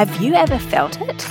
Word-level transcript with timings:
Have 0.00 0.22
you 0.22 0.32
ever 0.32 0.58
felt 0.58 0.98
it? 1.02 1.28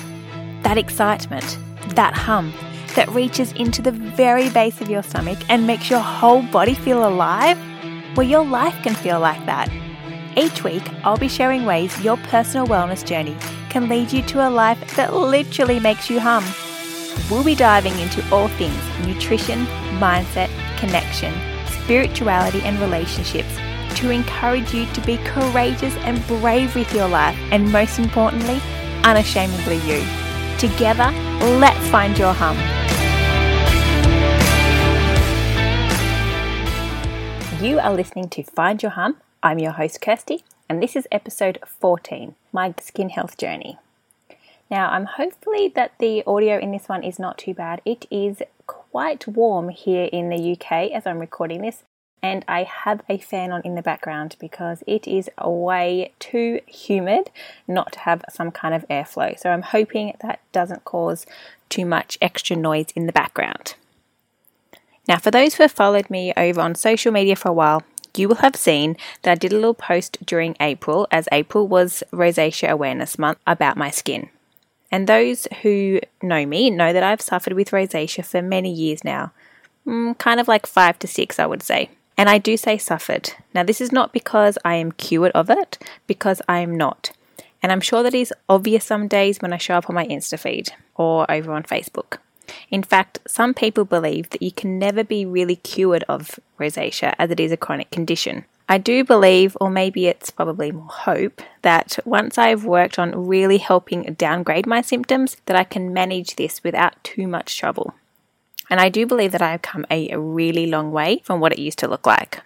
That 0.61 0.77
excitement, 0.77 1.57
that 1.95 2.13
hum 2.13 2.53
that 2.93 3.09
reaches 3.09 3.51
into 3.53 3.81
the 3.81 3.91
very 3.91 4.47
base 4.51 4.79
of 4.79 4.91
your 4.91 5.01
stomach 5.01 5.39
and 5.49 5.65
makes 5.65 5.89
your 5.89 6.01
whole 6.01 6.43
body 6.43 6.75
feel 6.75 7.07
alive? 7.07 7.57
Well, 8.15 8.27
your 8.27 8.45
life 8.45 8.75
can 8.83 8.93
feel 8.93 9.19
like 9.19 9.43
that. 9.47 9.71
Each 10.37 10.63
week, 10.63 10.83
I'll 11.03 11.17
be 11.17 11.27
sharing 11.27 11.65
ways 11.65 11.99
your 12.03 12.17
personal 12.17 12.67
wellness 12.67 13.03
journey 13.03 13.35
can 13.71 13.89
lead 13.89 14.13
you 14.13 14.21
to 14.21 14.47
a 14.47 14.51
life 14.51 14.95
that 14.95 15.15
literally 15.15 15.79
makes 15.79 16.07
you 16.07 16.19
hum. 16.19 16.45
We'll 17.31 17.43
be 17.43 17.55
diving 17.55 17.97
into 17.97 18.23
all 18.31 18.49
things 18.49 18.79
nutrition, 19.03 19.65
mindset, 19.97 20.51
connection, 20.77 21.33
spirituality, 21.65 22.61
and 22.61 22.77
relationships 22.79 23.57
to 23.99 24.09
encourage 24.11 24.73
you 24.73 24.85
to 24.93 25.01
be 25.01 25.17
courageous 25.17 25.93
and 25.97 26.25
brave 26.25 26.73
with 26.73 26.93
your 26.93 27.07
life, 27.09 27.37
and 27.51 27.69
most 27.69 27.99
importantly, 27.99 28.61
unashamedly 29.03 29.75
you. 29.87 30.01
Together, 30.57 31.11
let's 31.59 31.87
find 31.89 32.17
your 32.17 32.33
hum. 32.33 32.57
You 37.61 37.77
are 37.79 37.93
listening 37.93 38.29
to 38.29 38.43
Find 38.43 38.81
Your 38.81 38.91
Hum. 38.91 39.17
I'm 39.43 39.59
your 39.59 39.73
host, 39.73 39.99
Kirsty, 39.99 40.45
and 40.69 40.81
this 40.81 40.95
is 40.95 41.05
episode 41.11 41.59
14 41.65 42.35
My 42.53 42.73
Skin 42.79 43.09
Health 43.09 43.37
Journey. 43.37 43.77
Now, 44.71 44.91
I'm 44.91 45.05
hopefully 45.05 45.67
that 45.75 45.91
the 45.99 46.23
audio 46.25 46.57
in 46.57 46.71
this 46.71 46.87
one 46.87 47.03
is 47.03 47.19
not 47.19 47.37
too 47.37 47.53
bad. 47.53 47.81
It 47.83 48.05
is 48.09 48.41
quite 48.65 49.27
warm 49.27 49.69
here 49.69 50.05
in 50.05 50.29
the 50.29 50.53
UK 50.53 50.91
as 50.91 51.05
I'm 51.05 51.19
recording 51.19 51.61
this, 51.61 51.83
and 52.21 52.43
I 52.47 52.63
have 52.63 53.01
a 53.07 53.17
fan 53.17 53.51
on 53.51 53.61
in 53.61 53.75
the 53.75 53.81
background 53.81 54.35
because 54.39 54.83
it 54.85 55.07
is 55.07 55.29
way 55.43 56.11
too 56.19 56.59
humid 56.67 57.29
not 57.67 57.93
to 57.93 57.99
have 57.99 58.23
some 58.29 58.51
kind 58.51 58.73
of 58.73 58.87
airflow. 58.89 59.39
So 59.39 59.49
I'm 59.51 59.61
hoping 59.61 60.15
that 60.21 60.41
doesn't 60.51 60.85
cause 60.85 61.25
too 61.69 61.85
much 61.85 62.17
extra 62.21 62.55
noise 62.55 62.87
in 62.95 63.05
the 63.05 63.13
background. 63.13 63.75
Now, 65.07 65.17
for 65.17 65.31
those 65.31 65.55
who 65.55 65.63
have 65.63 65.71
followed 65.71 66.09
me 66.09 66.33
over 66.35 66.61
on 66.61 66.75
social 66.75 67.11
media 67.11 67.35
for 67.35 67.49
a 67.49 67.53
while, 67.53 67.83
you 68.15 68.27
will 68.27 68.35
have 68.37 68.55
seen 68.55 68.97
that 69.21 69.31
I 69.31 69.35
did 69.35 69.53
a 69.53 69.55
little 69.55 69.73
post 69.73 70.23
during 70.25 70.55
April, 70.59 71.07
as 71.11 71.27
April 71.31 71.67
was 71.67 72.03
Rosacea 72.11 72.69
Awareness 72.69 73.17
Month, 73.17 73.39
about 73.47 73.77
my 73.77 73.89
skin. 73.91 74.29
And 74.91 75.07
those 75.07 75.47
who 75.61 75.99
know 76.21 76.45
me 76.45 76.69
know 76.69 76.91
that 76.91 77.03
I've 77.03 77.21
suffered 77.21 77.53
with 77.53 77.71
rosacea 77.71 78.25
for 78.25 78.41
many 78.41 78.71
years 78.71 79.03
now, 79.03 79.31
mm, 79.85 80.17
kind 80.17 80.39
of 80.39 80.47
like 80.47 80.65
five 80.65 80.97
to 80.99 81.07
six, 81.07 81.39
I 81.39 81.45
would 81.45 81.63
say. 81.63 81.89
And 82.19 82.27
I 82.27 82.37
do 82.37 82.57
say 82.57 82.77
suffered. 82.77 83.31
Now, 83.53 83.63
this 83.63 83.79
is 83.79 83.93
not 83.93 84.11
because 84.11 84.57
I 84.65 84.75
am 84.75 84.91
cured 84.91 85.31
of 85.31 85.49
it, 85.49 85.77
because 86.05 86.41
I 86.49 86.59
am 86.59 86.75
not. 86.75 87.11
And 87.63 87.71
I'm 87.71 87.79
sure 87.79 88.03
that 88.03 88.13
is 88.13 88.33
obvious 88.49 88.83
some 88.83 89.07
days 89.07 89.39
when 89.39 89.53
I 89.53 89.57
show 89.57 89.75
up 89.75 89.89
on 89.89 89.95
my 89.95 90.05
Insta 90.05 90.37
feed 90.37 90.73
or 90.95 91.31
over 91.31 91.53
on 91.53 91.63
Facebook. 91.63 92.17
In 92.69 92.83
fact, 92.83 93.19
some 93.25 93.53
people 93.53 93.85
believe 93.85 94.31
that 94.31 94.41
you 94.41 94.51
can 94.51 94.77
never 94.77 95.01
be 95.01 95.25
really 95.25 95.55
cured 95.55 96.03
of 96.09 96.41
rosacea 96.59 97.15
as 97.17 97.31
it 97.31 97.39
is 97.39 97.53
a 97.53 97.57
chronic 97.57 97.89
condition. 97.89 98.43
I 98.67 98.79
do 98.79 99.05
believe, 99.05 99.55
or 99.61 99.69
maybe 99.69 100.07
it's 100.07 100.29
probably 100.29 100.73
more 100.73 100.89
hope, 100.89 101.41
that 101.61 101.99
once 102.03 102.37
I've 102.37 102.65
worked 102.65 102.99
on 102.99 103.27
really 103.27 103.59
helping 103.59 104.03
downgrade 104.15 104.67
my 104.67 104.81
symptoms, 104.81 105.37
that 105.45 105.55
I 105.55 105.63
can 105.63 105.93
manage 105.93 106.35
this 106.35 106.65
without 106.65 107.01
too 107.01 107.27
much 107.27 107.57
trouble. 107.57 107.93
And 108.69 108.79
I 108.79 108.89
do 108.89 109.05
believe 109.05 109.31
that 109.31 109.41
I 109.41 109.51
have 109.51 109.61
come 109.61 109.85
a 109.89 110.15
really 110.15 110.67
long 110.67 110.91
way 110.91 111.21
from 111.23 111.39
what 111.39 111.51
it 111.51 111.59
used 111.59 111.79
to 111.79 111.87
look 111.87 112.05
like. 112.05 112.41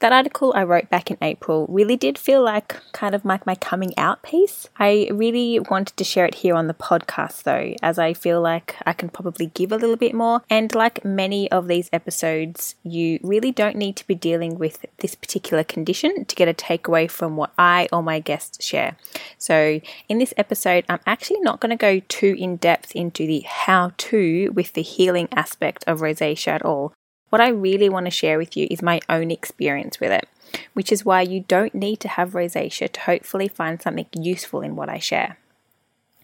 That 0.00 0.12
article 0.12 0.52
I 0.54 0.62
wrote 0.62 0.90
back 0.90 1.10
in 1.10 1.18
April 1.20 1.66
really 1.68 1.96
did 1.96 2.18
feel 2.18 2.42
like 2.42 2.76
kind 2.92 3.14
of 3.14 3.24
like 3.24 3.46
my 3.46 3.54
coming 3.54 3.92
out 3.98 4.22
piece. 4.22 4.68
I 4.78 5.08
really 5.12 5.58
wanted 5.58 5.96
to 5.96 6.04
share 6.04 6.26
it 6.26 6.36
here 6.36 6.54
on 6.54 6.68
the 6.68 6.74
podcast 6.74 7.42
though, 7.42 7.74
as 7.82 7.98
I 7.98 8.12
feel 8.12 8.40
like 8.40 8.76
I 8.86 8.92
can 8.92 9.08
probably 9.08 9.46
give 9.46 9.72
a 9.72 9.76
little 9.76 9.96
bit 9.96 10.14
more. 10.14 10.42
And 10.48 10.74
like 10.74 11.04
many 11.04 11.50
of 11.50 11.68
these 11.68 11.90
episodes, 11.92 12.76
you 12.82 13.18
really 13.22 13.50
don't 13.50 13.76
need 13.76 13.96
to 13.96 14.06
be 14.06 14.14
dealing 14.14 14.58
with 14.58 14.86
this 14.98 15.14
particular 15.14 15.64
condition 15.64 16.24
to 16.24 16.36
get 16.36 16.48
a 16.48 16.54
takeaway 16.54 17.10
from 17.10 17.36
what 17.36 17.52
I 17.58 17.88
or 17.92 18.02
my 18.02 18.20
guests 18.20 18.64
share. 18.64 18.96
So 19.36 19.80
in 20.08 20.18
this 20.18 20.34
episode, 20.36 20.84
I'm 20.88 21.00
actually 21.06 21.40
not 21.40 21.60
going 21.60 21.70
to 21.70 21.76
go 21.76 22.00
too 22.08 22.36
in 22.38 22.56
depth 22.56 22.92
into 22.94 23.26
the 23.26 23.40
how 23.40 23.92
to 23.98 24.50
with 24.54 24.74
the 24.74 24.82
healing 24.82 25.28
aspect 25.32 25.84
of 25.86 26.00
rosacea 26.00 26.48
at 26.48 26.64
all. 26.64 26.92
What 27.30 27.40
I 27.40 27.48
really 27.48 27.88
want 27.88 28.06
to 28.06 28.10
share 28.10 28.38
with 28.38 28.56
you 28.56 28.66
is 28.70 28.82
my 28.82 29.00
own 29.08 29.30
experience 29.30 30.00
with 30.00 30.12
it, 30.12 30.28
which 30.72 30.90
is 30.90 31.04
why 31.04 31.22
you 31.22 31.44
don't 31.46 31.74
need 31.74 32.00
to 32.00 32.08
have 32.08 32.30
rosacea 32.32 32.90
to 32.90 33.00
hopefully 33.00 33.48
find 33.48 33.80
something 33.80 34.06
useful 34.14 34.62
in 34.62 34.76
what 34.76 34.88
I 34.88 34.98
share. 34.98 35.38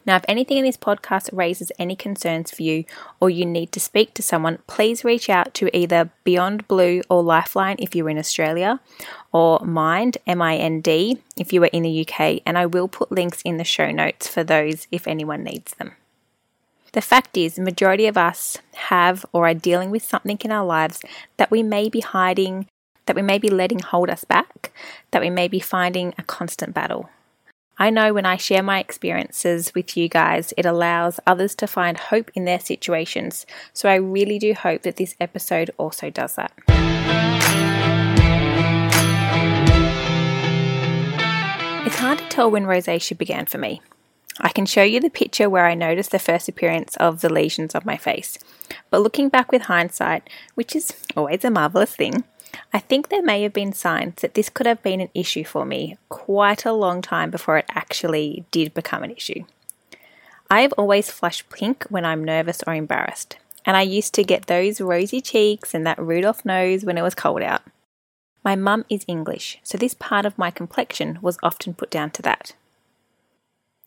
Now, 0.06 0.16
if 0.16 0.25
anything 0.28 0.59
in 0.59 0.65
this 0.65 0.76
podcast 0.76 1.31
raises 1.32 1.72
any 1.78 1.97
concerns 1.97 2.50
for 2.50 2.62
you 2.62 2.84
or 3.20 3.31
you 3.31 3.47
need 3.47 3.72
to 3.72 3.81
speak 3.81 4.12
to 4.15 4.22
someone, 4.22 4.59
please 4.66 5.04
reach 5.04 5.31
out 5.31 5.54
to 5.54 5.75
either 5.75 6.10
Beyond 6.25 6.69
Blue 6.69 7.00
or 7.09 7.22
Lifeline 7.22 7.76
if 7.78 7.94
you're 7.94 8.10
in 8.10 8.19
Australia, 8.19 8.81
or 9.32 9.60
Mind, 9.60 10.19
M 10.26 10.42
I 10.42 10.56
N 10.56 10.81
D, 10.81 11.22
if 11.36 11.53
you 11.53 11.62
are 11.65 11.69
in 11.72 11.84
the 11.84 12.06
UK, 12.06 12.42
and 12.44 12.59
I 12.59 12.66
will 12.66 12.88
put 12.88 13.12
links 13.12 13.41
in 13.42 13.56
the 13.56 13.65
show 13.65 13.91
notes 13.91 14.28
for 14.28 14.44
those 14.44 14.86
if 14.92 15.09
anyone 15.09 15.42
needs 15.42 15.72
them. 15.75 15.92
The 16.94 17.00
fact 17.00 17.37
is, 17.37 17.56
the 17.56 17.62
majority 17.62 18.06
of 18.06 18.16
us 18.16 18.56
have 18.75 19.27
or 19.32 19.49
are 19.49 19.55
dealing 19.55 19.91
with 19.91 20.05
something 20.05 20.38
in 20.44 20.53
our 20.53 20.65
lives 20.65 21.03
that 21.38 21.50
we 21.50 21.60
may 21.60 21.88
be 21.88 21.99
hiding, 21.99 22.69
that 23.06 23.16
we 23.16 23.22
may 23.22 23.37
be 23.37 23.50
letting 23.50 23.81
hold 23.81 24.09
us 24.09 24.22
back, 24.22 24.72
that 25.10 25.21
we 25.21 25.28
may 25.28 25.49
be 25.49 25.59
finding 25.59 26.15
a 26.16 26.22
constant 26.22 26.72
battle. 26.72 27.10
I 27.77 27.91
know 27.91 28.15
when 28.15 28.27
I 28.27 28.37
share 28.37 28.62
my 28.62 28.78
experiences 28.78 29.75
with 29.75 29.97
you 29.97 30.09
guys, 30.09 30.54
it 30.56 30.66
allows 30.66 31.19
others 31.27 31.56
to 31.56 31.66
find 31.66 31.99
hope 31.99 32.31
in 32.33 32.44
their 32.44 32.60
situations. 32.60 33.44
So 33.72 33.88
I 33.88 33.97
really 33.97 34.38
do 34.38 34.54
hope 34.54 34.83
that 34.83 34.94
this 34.94 35.16
episode 35.19 35.72
also 35.77 36.10
does 36.10 36.37
that. 36.37 36.53
It's 41.84 41.97
hard 41.97 42.19
to 42.21 42.28
tell 42.28 42.53
when 42.53 42.66
rosacea 42.66 43.19
began 43.19 43.47
for 43.47 43.59
me. 43.59 43.83
I 44.41 44.49
can 44.49 44.67
show 44.67 44.83
you 44.83 45.00
the 45.00 45.11
picture 45.11 45.49
where 45.49 45.67
I 45.67 45.75
noticed 45.75 46.11
the 46.11 46.19
first 46.19 46.49
appearance 46.49 46.97
of 46.97 47.21
the 47.21 47.33
lesions 47.33 47.75
of 47.75 47.87
my 47.87 47.97
face. 47.97 48.39
But 48.91 49.00
looking 49.00 49.28
back 49.28 49.53
with 49.53 49.62
hindsight, 49.62 50.28
which 50.55 50.75
is 50.75 50.93
always 51.17 51.45
a 51.45 51.50
marvellous 51.50 51.95
thing, 51.95 52.25
I 52.72 52.81
think 52.81 53.09
there 53.09 53.22
may 53.22 53.43
have 53.43 53.53
been 53.53 53.72
signs 53.72 54.17
that 54.17 54.34
this 54.34 54.49
could 54.49 54.67
have 54.67 54.83
been 54.83 55.00
an 55.00 55.11
issue 55.15 55.45
for 55.45 55.65
me 55.65 55.97
quite 56.09 56.65
a 56.65 56.72
long 56.72 57.03
time 57.03 57.31
before 57.31 57.59
it 57.59 57.67
actually 57.71 58.45
did 58.50 58.75
become 58.75 59.03
an 59.03 59.11
issue. 59.11 59.45
I 60.51 60.61
have 60.61 60.72
always 60.75 61.11
flushed 61.11 61.49
pink 61.51 61.84
when 61.89 62.05
I'm 62.05 62.22
nervous 62.25 62.62
or 62.66 62.75
embarrassed, 62.75 63.39
and 63.65 63.77
I 63.77 63.83
used 63.83 64.15
to 64.15 64.25
get 64.25 64.47
those 64.47 64.81
rosy 64.81 65.21
cheeks 65.21 65.75
and 65.75 65.87
that 65.87 65.99
Rudolph 65.99 66.45
nose 66.45 66.84
when 66.84 66.99
it 66.99 67.03
was 67.03 67.15
cold 67.15 67.43
out. 67.43 67.62
My 68.45 68.56
mum 68.56 68.84
is 68.91 69.05
English, 69.09 69.59
so 69.62 69.78
this 69.78 69.95
part 69.95 70.27
of 70.27 70.37
my 70.37 70.51
complexion 70.51 71.19
was 71.22 71.39
often 71.43 71.75
put 71.75 71.91
down 71.91 72.11
to 72.11 72.22
that. 72.22 72.53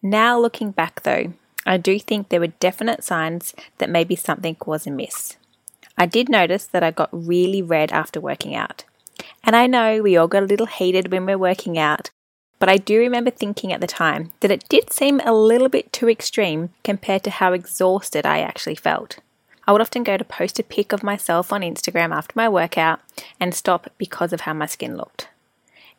Now, 0.02 0.40
looking 0.40 0.72
back 0.72 1.04
though, 1.04 1.34
I 1.66 1.78
do 1.78 2.00
think 2.00 2.30
there 2.30 2.40
were 2.40 2.48
definite 2.48 3.04
signs 3.04 3.54
that 3.78 3.90
maybe 3.90 4.16
something 4.16 4.56
was 4.66 4.88
amiss. 4.88 5.36
I 5.98 6.06
did 6.06 6.30
notice 6.30 6.66
that 6.66 6.84
I 6.84 6.92
got 6.92 7.10
really 7.12 7.62
red 7.62 7.92
after 7.92 8.22
working 8.22 8.56
out. 8.56 8.86
And 9.44 9.56
I 9.56 9.68
know 9.68 10.02
we 10.02 10.16
all 10.16 10.28
got 10.28 10.44
a 10.44 10.46
little 10.46 10.68
heated 10.68 11.12
when 11.12 11.26
we're 11.26 11.38
working 11.38 11.78
out, 11.78 12.12
but 12.60 12.70
I 12.70 12.78
do 12.78 13.00
remember 13.00 13.32
thinking 13.32 13.74
at 13.74 13.82
the 13.82 13.88
time 13.88 14.32
that 14.40 14.52
it 14.52 14.70
did 14.70 14.94
seem 14.94 15.20
a 15.22 15.34
little 15.34 15.70
bit 15.70 15.92
too 15.92 16.10
extreme 16.10 16.70
compared 16.84 17.24
to 17.24 17.30
how 17.32 17.54
exhausted 17.54 18.26
I 18.26 18.40
actually 18.40 18.76
felt. 18.76 19.20
I 19.68 19.72
would 19.72 19.82
often 19.82 20.04
go 20.04 20.18
to 20.18 20.24
post 20.24 20.60
a 20.60 20.64
pic 20.64 20.94
of 20.94 21.04
myself 21.04 21.52
on 21.52 21.62
Instagram 21.62 22.16
after 22.16 22.34
my 22.36 22.48
workout 22.48 23.02
and 23.40 23.54
stop 23.54 23.90
because 23.98 24.32
of 24.32 24.42
how 24.42 24.54
my 24.54 24.66
skin 24.66 24.96
looked. 24.96 25.28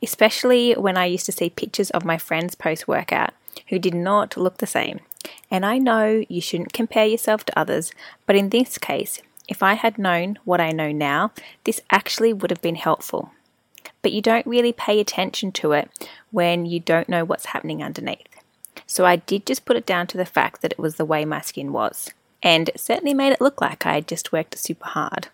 Especially 0.03 0.73
when 0.73 0.97
I 0.97 1.05
used 1.07 1.27
to 1.27 1.33
see 1.33 1.51
pictures 1.51 1.91
of 1.91 2.05
my 2.05 2.17
friends 2.17 2.55
post 2.55 2.89
workout 2.89 3.35
who 3.69 3.79
did 3.79 3.95
not 3.95 4.37
look 4.37 4.59
the 4.59 4.67
same. 4.67 5.01
And 5.51 5.67
I 5.67 5.79
know 5.79 6.25
you 6.29 6.41
shouldn't 6.41 6.73
compare 6.73 7.07
yourself 7.07 7.45
to 7.47 7.59
others, 7.59 7.93
but 8.27 8.37
in 8.37 8.51
this 8.51 8.79
case, 8.79 9.21
if 9.49 9.63
I 9.63 9.75
had 9.75 9.99
known 9.99 10.39
what 10.45 10.61
I 10.61 10.71
know 10.71 10.93
now, 10.93 11.33
this 11.65 11.81
actually 11.91 12.33
would 12.33 12.51
have 12.51 12.63
been 12.63 12.77
helpful. 12.77 13.33
But 14.03 14.13
you 14.13 14.23
don't 14.23 14.47
really 14.47 14.73
pay 14.73 15.01
attention 15.01 15.53
to 15.53 15.73
it 15.73 16.11
when 16.31 16.67
you 16.67 16.81
don't 16.81 17.09
know 17.09 17.25
what's 17.25 17.47
happening 17.47 17.83
underneath. 17.83 18.27
So 18.87 19.05
I 19.05 19.17
did 19.17 19.47
just 19.47 19.65
put 19.65 19.77
it 19.77 19.87
down 19.87 20.07
to 20.09 20.17
the 20.17 20.27
fact 20.27 20.63
that 20.63 20.73
it 20.73 20.79
was 20.79 20.97
the 20.97 21.05
way 21.05 21.25
my 21.25 21.41
skin 21.41 21.73
was, 21.73 22.11
and 22.43 22.71
certainly 22.77 23.15
made 23.15 23.33
it 23.33 23.41
look 23.41 23.61
like 23.61 23.85
I 23.85 23.95
had 23.95 24.09
just 24.09 24.33
worked 24.33 24.59
super 24.59 24.87
hard. 24.87 25.29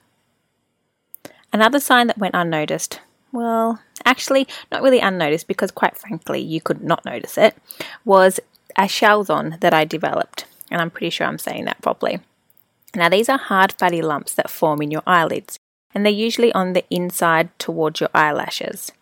Another 1.52 1.78
sign 1.78 2.06
that 2.06 2.18
went 2.18 2.34
unnoticed 2.34 3.00
well, 3.34 3.80
actually, 4.04 4.46
not 4.70 4.80
really 4.80 5.00
unnoticed 5.00 5.48
because, 5.48 5.70
quite 5.70 5.98
frankly, 5.98 6.40
you 6.40 6.60
could 6.60 6.82
not 6.82 7.04
notice 7.04 7.36
it, 7.36 7.56
was 8.04 8.38
a 8.76 8.82
chalazion 8.82 9.60
that 9.60 9.74
I 9.74 9.84
developed. 9.84 10.46
And 10.70 10.80
I'm 10.80 10.90
pretty 10.90 11.10
sure 11.10 11.26
I'm 11.26 11.38
saying 11.38 11.64
that 11.64 11.82
properly. 11.82 12.20
Now, 12.94 13.08
these 13.08 13.28
are 13.28 13.38
hard, 13.38 13.72
fatty 13.72 14.00
lumps 14.00 14.34
that 14.34 14.48
form 14.48 14.80
in 14.80 14.92
your 14.92 15.02
eyelids, 15.04 15.58
and 15.92 16.06
they're 16.06 16.12
usually 16.12 16.52
on 16.52 16.72
the 16.72 16.84
inside 16.90 17.50
towards 17.58 18.00
your 18.00 18.10
eyelashes. 18.14 18.92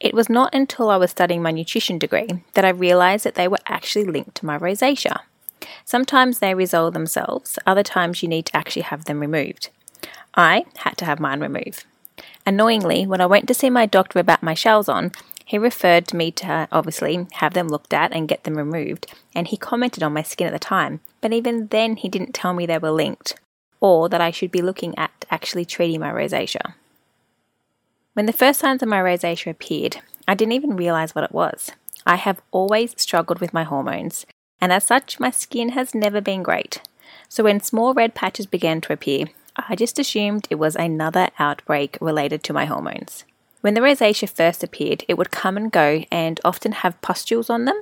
It 0.00 0.12
was 0.12 0.28
not 0.28 0.52
until 0.52 0.90
I 0.90 0.96
was 0.96 1.12
studying 1.12 1.42
my 1.42 1.52
nutrition 1.52 1.98
degree 1.98 2.42
that 2.54 2.64
I 2.64 2.70
realised 2.70 3.24
that 3.24 3.36
they 3.36 3.46
were 3.46 3.60
actually 3.66 4.04
linked 4.04 4.34
to 4.36 4.46
my 4.46 4.58
rosacea. 4.58 5.20
Sometimes 5.84 6.40
they 6.40 6.54
resolve 6.54 6.94
themselves, 6.94 7.60
other 7.64 7.84
times 7.84 8.22
you 8.22 8.28
need 8.28 8.46
to 8.46 8.56
actually 8.56 8.82
have 8.82 9.04
them 9.04 9.20
removed. 9.20 9.68
I 10.34 10.64
had 10.78 10.96
to 10.98 11.04
have 11.04 11.20
mine 11.20 11.40
removed. 11.40 11.84
Annoyingly, 12.46 13.06
when 13.06 13.20
I 13.20 13.26
went 13.26 13.48
to 13.48 13.54
see 13.54 13.70
my 13.70 13.86
doctor 13.86 14.18
about 14.18 14.42
my 14.42 14.54
chalazion, 14.54 15.14
he 15.44 15.58
referred 15.58 16.06
to 16.08 16.16
me 16.16 16.30
to 16.32 16.68
obviously 16.72 17.26
have 17.34 17.54
them 17.54 17.68
looked 17.68 17.92
at 17.92 18.12
and 18.12 18.28
get 18.28 18.44
them 18.44 18.56
removed, 18.56 19.06
and 19.34 19.48
he 19.48 19.56
commented 19.56 20.02
on 20.02 20.12
my 20.12 20.22
skin 20.22 20.46
at 20.46 20.52
the 20.52 20.58
time, 20.58 21.00
but 21.20 21.32
even 21.32 21.66
then 21.68 21.96
he 21.96 22.08
didn't 22.08 22.32
tell 22.34 22.54
me 22.54 22.66
they 22.66 22.78
were 22.78 22.90
linked, 22.90 23.34
or 23.80 24.08
that 24.08 24.20
I 24.20 24.30
should 24.30 24.50
be 24.50 24.62
looking 24.62 24.96
at 24.98 25.24
actually 25.30 25.64
treating 25.64 26.00
my 26.00 26.10
rosacea. 26.10 26.74
When 28.14 28.26
the 28.26 28.32
first 28.32 28.60
signs 28.60 28.82
of 28.82 28.88
my 28.88 29.00
rosacea 29.00 29.50
appeared, 29.50 29.98
I 30.28 30.34
didn't 30.34 30.52
even 30.52 30.76
realize 30.76 31.14
what 31.14 31.24
it 31.24 31.32
was. 31.32 31.72
I 32.06 32.16
have 32.16 32.42
always 32.50 32.94
struggled 32.96 33.40
with 33.40 33.54
my 33.54 33.64
hormones, 33.64 34.26
and 34.60 34.72
as 34.72 34.84
such, 34.84 35.18
my 35.18 35.30
skin 35.30 35.70
has 35.70 35.94
never 35.94 36.20
been 36.20 36.42
great. 36.42 36.80
So 37.28 37.44
when 37.44 37.60
small 37.60 37.94
red 37.94 38.14
patches 38.14 38.46
began 38.46 38.80
to 38.82 38.92
appear, 38.92 39.26
I 39.56 39.76
just 39.76 39.98
assumed 39.98 40.46
it 40.48 40.56
was 40.56 40.76
another 40.76 41.28
outbreak 41.38 41.98
related 42.00 42.42
to 42.44 42.52
my 42.52 42.64
hormones. 42.64 43.24
When 43.60 43.74
the 43.74 43.80
rosacea 43.80 44.28
first 44.28 44.64
appeared, 44.64 45.04
it 45.08 45.18
would 45.18 45.30
come 45.30 45.56
and 45.56 45.70
go 45.70 46.04
and 46.10 46.40
often 46.44 46.72
have 46.72 47.00
pustules 47.02 47.50
on 47.50 47.64
them. 47.64 47.80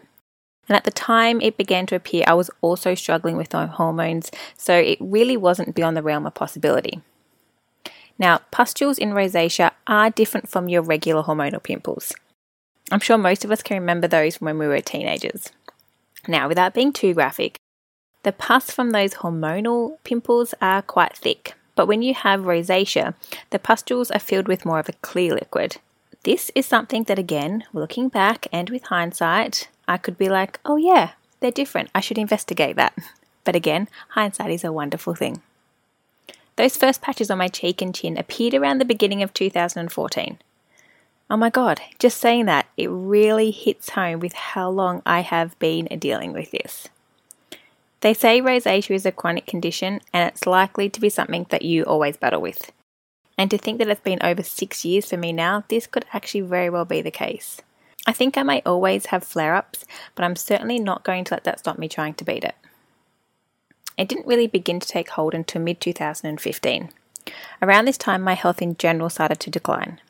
And 0.68 0.76
at 0.76 0.84
the 0.84 0.90
time 0.90 1.40
it 1.40 1.56
began 1.56 1.86
to 1.86 1.96
appear, 1.96 2.24
I 2.26 2.34
was 2.34 2.50
also 2.60 2.94
struggling 2.94 3.36
with 3.36 3.52
my 3.52 3.66
hormones, 3.66 4.30
so 4.56 4.74
it 4.74 4.98
really 5.00 5.36
wasn't 5.36 5.74
beyond 5.74 5.96
the 5.96 6.02
realm 6.02 6.26
of 6.26 6.34
possibility. 6.34 7.00
Now, 8.18 8.42
pustules 8.50 8.98
in 8.98 9.10
rosacea 9.10 9.70
are 9.86 10.10
different 10.10 10.48
from 10.48 10.68
your 10.68 10.82
regular 10.82 11.22
hormonal 11.22 11.62
pimples. 11.62 12.12
I'm 12.92 13.00
sure 13.00 13.16
most 13.16 13.44
of 13.44 13.50
us 13.50 13.62
can 13.62 13.78
remember 13.78 14.06
those 14.06 14.36
from 14.36 14.46
when 14.46 14.58
we 14.58 14.68
were 14.68 14.80
teenagers. 14.80 15.48
Now, 16.28 16.46
without 16.46 16.74
being 16.74 16.92
too 16.92 17.14
graphic, 17.14 17.56
the 18.22 18.32
pus 18.32 18.70
from 18.70 18.90
those 18.90 19.14
hormonal 19.14 19.96
pimples 20.04 20.52
are 20.60 20.82
quite 20.82 21.16
thick, 21.16 21.54
but 21.74 21.86
when 21.86 22.02
you 22.02 22.14
have 22.14 22.40
rosacea, 22.40 23.14
the 23.50 23.58
pustules 23.58 24.10
are 24.10 24.18
filled 24.18 24.48
with 24.48 24.64
more 24.64 24.78
of 24.78 24.88
a 24.88 24.94
clear 25.02 25.34
liquid. 25.34 25.78
This 26.22 26.50
is 26.54 26.66
something 26.66 27.04
that, 27.04 27.18
again, 27.18 27.64
looking 27.72 28.08
back 28.08 28.46
and 28.52 28.68
with 28.68 28.84
hindsight, 28.84 29.68
I 29.88 29.96
could 29.96 30.18
be 30.18 30.28
like, 30.28 30.60
oh 30.64 30.76
yeah, 30.76 31.12
they're 31.40 31.50
different. 31.50 31.90
I 31.94 32.00
should 32.00 32.18
investigate 32.18 32.76
that. 32.76 32.96
But 33.44 33.56
again, 33.56 33.88
hindsight 34.10 34.50
is 34.50 34.64
a 34.64 34.72
wonderful 34.72 35.14
thing. 35.14 35.40
Those 36.56 36.76
first 36.76 37.00
patches 37.00 37.30
on 37.30 37.38
my 37.38 37.48
cheek 37.48 37.80
and 37.80 37.94
chin 37.94 38.18
appeared 38.18 38.52
around 38.52 38.78
the 38.78 38.84
beginning 38.84 39.22
of 39.22 39.32
2014. 39.32 40.38
Oh 41.30 41.36
my 41.36 41.48
god, 41.48 41.80
just 41.98 42.18
saying 42.18 42.46
that, 42.46 42.66
it 42.76 42.88
really 42.88 43.50
hits 43.50 43.90
home 43.90 44.20
with 44.20 44.34
how 44.34 44.68
long 44.68 45.00
I 45.06 45.20
have 45.20 45.58
been 45.58 45.86
dealing 45.98 46.32
with 46.32 46.50
this. 46.50 46.88
They 48.00 48.14
say 48.14 48.40
rosacea 48.40 48.94
is 48.94 49.04
a 49.04 49.12
chronic 49.12 49.46
condition 49.46 50.00
and 50.12 50.28
it's 50.28 50.46
likely 50.46 50.88
to 50.88 51.00
be 51.00 51.10
something 51.10 51.46
that 51.50 51.62
you 51.62 51.84
always 51.84 52.16
battle 52.16 52.40
with. 52.40 52.72
And 53.36 53.50
to 53.50 53.58
think 53.58 53.78
that 53.78 53.88
it's 53.88 54.00
been 54.00 54.18
over 54.22 54.42
six 54.42 54.84
years 54.84 55.06
for 55.06 55.16
me 55.16 55.32
now, 55.32 55.64
this 55.68 55.86
could 55.86 56.06
actually 56.12 56.42
very 56.42 56.70
well 56.70 56.84
be 56.84 57.02
the 57.02 57.10
case. 57.10 57.60
I 58.06 58.12
think 58.12 58.36
I 58.36 58.42
may 58.42 58.62
always 58.64 59.06
have 59.06 59.24
flare 59.24 59.54
ups, 59.54 59.84
but 60.14 60.24
I'm 60.24 60.36
certainly 60.36 60.78
not 60.78 61.04
going 61.04 61.24
to 61.24 61.34
let 61.34 61.44
that 61.44 61.58
stop 61.58 61.78
me 61.78 61.88
trying 61.88 62.14
to 62.14 62.24
beat 62.24 62.44
it. 62.44 62.54
It 63.98 64.08
didn't 64.08 64.26
really 64.26 64.46
begin 64.46 64.80
to 64.80 64.88
take 64.88 65.10
hold 65.10 65.34
until 65.34 65.60
mid 65.60 65.80
2015. 65.80 66.90
Around 67.60 67.84
this 67.84 67.98
time, 67.98 68.22
my 68.22 68.32
health 68.34 68.62
in 68.62 68.76
general 68.78 69.10
started 69.10 69.40
to 69.40 69.50
decline. 69.50 70.00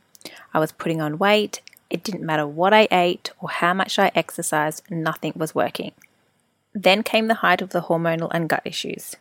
I 0.55 0.61
was 0.61 0.71
putting 0.71 1.01
on 1.01 1.19
weight, 1.19 1.61
it 1.89 2.05
didn't 2.05 2.23
matter 2.23 2.47
what 2.47 2.73
I 2.73 2.87
ate 2.93 3.33
or 3.41 3.51
how 3.51 3.75
much 3.75 3.99
I 3.99 4.13
exercised, 4.15 4.89
nothing 4.91 5.33
was 5.35 5.55
working. 5.55 5.93
Then 6.73 7.03
came 7.03 7.27
the 7.27 7.35
height 7.35 7.63
of 7.63 7.71
the 7.71 7.83
hormonal 7.83 8.31
and 8.33 8.49
gut 8.49 8.63
issues. 8.65 9.17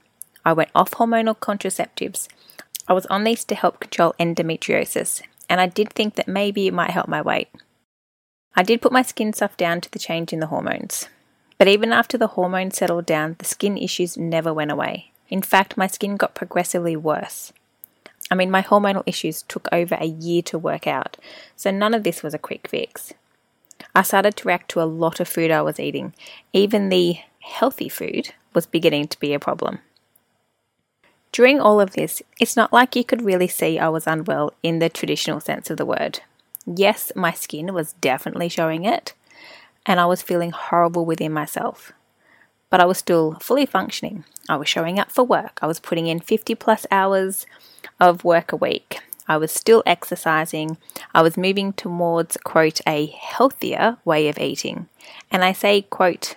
I 0.46 0.54
went 0.54 0.70
off 0.76 0.92
hormonal 0.92 1.38
contraceptives. 1.38 2.28
I 2.88 2.94
was 2.94 3.06
on 3.08 3.24
these 3.24 3.44
to 3.46 3.56
help 3.56 3.80
control 3.80 4.16
endometriosis, 4.20 5.22
and 5.50 5.60
I 5.60 5.68
did 5.68 5.94
think 5.94 6.16
that 6.16 6.28
maybe 6.28 6.68
it 6.68 6.74
might 6.74 6.92
help 6.92 7.08
my 7.08 7.22
weight. 7.22 7.50
I 8.56 8.64
did 8.64 8.82
put 8.82 8.92
my 8.92 9.02
skin 9.02 9.34
stuff 9.34 9.58
down 9.58 9.82
to 9.82 9.92
the 9.92 10.00
change 10.00 10.34
in 10.34 10.40
the 10.40 10.48
hormones. 10.48 11.08
But 11.58 11.68
even 11.68 11.92
after 11.92 12.18
the 12.18 12.28
hormones 12.28 12.78
settled 12.78 13.06
down, 13.06 13.36
the 13.38 13.46
skin 13.46 13.78
issues 13.78 14.18
never 14.18 14.54
went 14.54 14.72
away. 14.72 15.12
In 15.30 15.42
fact, 15.42 15.78
my 15.78 15.88
skin 15.88 16.18
got 16.18 16.34
progressively 16.34 16.96
worse. 16.96 17.54
I 18.32 18.36
mean, 18.36 18.52
my 18.52 18.62
hormonal 18.62 19.04
issues 19.06 19.42
took 19.44 19.68
over 19.72 19.96
a 19.96 20.06
year 20.06 20.42
to 20.44 20.58
work 20.58 20.88
out, 20.88 21.18
so 21.56 21.72
none 21.72 21.94
of 21.94 22.04
this 22.04 22.24
was 22.24 22.34
a 22.34 22.40
quick 22.40 22.68
fix. 22.68 23.14
I 23.96 24.04
started 24.04 24.36
to 24.38 24.48
react 24.48 24.70
to 24.72 24.82
a 24.82 24.84
lot 24.84 25.20
of 25.20 25.28
food 25.28 25.52
I 25.52 25.62
was 25.62 25.80
eating. 25.80 26.14
Even 26.54 26.90
the 26.90 27.20
healthy 27.40 27.90
food 27.90 28.34
was 28.54 28.66
beginning 28.66 29.08
to 29.08 29.20
be 29.20 29.34
a 29.34 29.40
problem. 29.40 29.80
During 31.32 31.60
all 31.60 31.80
of 31.80 31.92
this, 31.92 32.22
it's 32.40 32.56
not 32.56 32.74
like 32.74 32.96
you 32.96 33.04
could 33.04 33.22
really 33.22 33.48
see 33.48 33.78
I 33.78 33.90
was 33.90 34.08
unwell 34.08 34.54
in 34.64 34.80
the 34.80 34.90
traditional 34.90 35.40
sense 35.40 35.70
of 35.70 35.78
the 35.78 35.86
word. 35.86 36.22
Yes, 36.66 37.12
my 37.16 37.32
skin 37.32 37.74
was 37.74 37.94
definitely 37.94 38.50
showing 38.50 38.84
it, 38.84 39.14
and 39.86 40.00
I 40.00 40.06
was 40.06 40.22
feeling 40.22 40.52
horrible 40.52 41.06
within 41.06 41.32
myself. 41.32 41.92
But 42.70 42.80
I 42.80 42.86
was 42.86 42.98
still 42.98 43.38
fully 43.42 43.66
functioning. 43.66 44.24
I 44.48 44.58
was 44.58 44.68
showing 44.68 45.00
up 45.00 45.12
for 45.12 45.24
work. 45.24 45.60
I 45.62 45.68
was 45.68 45.80
putting 45.80 46.08
in 46.08 46.20
50 46.20 46.56
plus 46.56 46.86
hours 46.92 47.46
of 48.00 48.24
work 48.24 48.52
a 48.52 48.56
week. 48.56 49.00
I 49.28 49.38
was 49.38 49.52
still 49.52 49.84
exercising. 49.86 50.78
I 51.14 51.22
was 51.22 51.38
moving 51.38 51.74
towards, 51.74 52.38
quote, 52.38 52.82
a 52.88 53.06
healthier 53.06 53.98
way 54.04 54.28
of 54.28 54.40
eating. 54.40 54.90
And 55.32 55.44
I 55.44 55.54
say, 55.54 55.84
quote, 55.84 56.36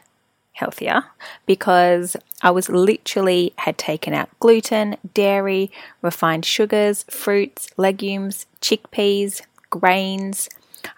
healthier 0.53 1.05
because 1.47 2.17
I 2.43 2.51
was 2.51 2.69
literally 2.69 3.53
had 3.59 3.79
taken 3.79 4.15
out 4.15 4.29
gluten, 4.41 4.97
dairy, 5.15 5.71
refined 6.01 6.45
sugars, 6.45 7.05
fruits, 7.11 7.69
legumes, 7.77 8.47
chickpeas, 8.61 9.43
grains. 9.71 10.49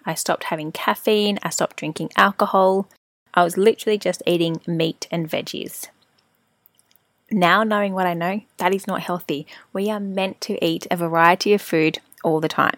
I 0.05 0.15
stopped 0.15 0.45
having 0.45 0.73
caffeine, 0.73 1.39
I 1.43 1.51
stopped 1.51 1.77
drinking 1.77 2.11
alcohol. 2.17 2.89
I 3.33 3.43
was 3.45 3.57
literally 3.57 3.99
just 3.99 4.23
eating 4.27 4.61
meat 4.67 5.07
and 5.11 5.29
veggies. 5.29 5.89
Now, 7.31 7.65
knowing 7.65 7.95
what 7.95 8.07
I 8.07 8.15
know, 8.15 8.43
that 8.59 8.75
is 8.75 8.87
not 8.87 9.01
healthy. 9.01 9.47
We 9.73 9.91
are 9.91 9.99
meant 9.99 10.41
to 10.43 10.63
eat 10.65 10.87
a 10.91 10.97
variety 10.97 11.53
of 11.53 11.63
food 11.63 11.99
all 12.23 12.41
the 12.41 12.49
time. 12.49 12.77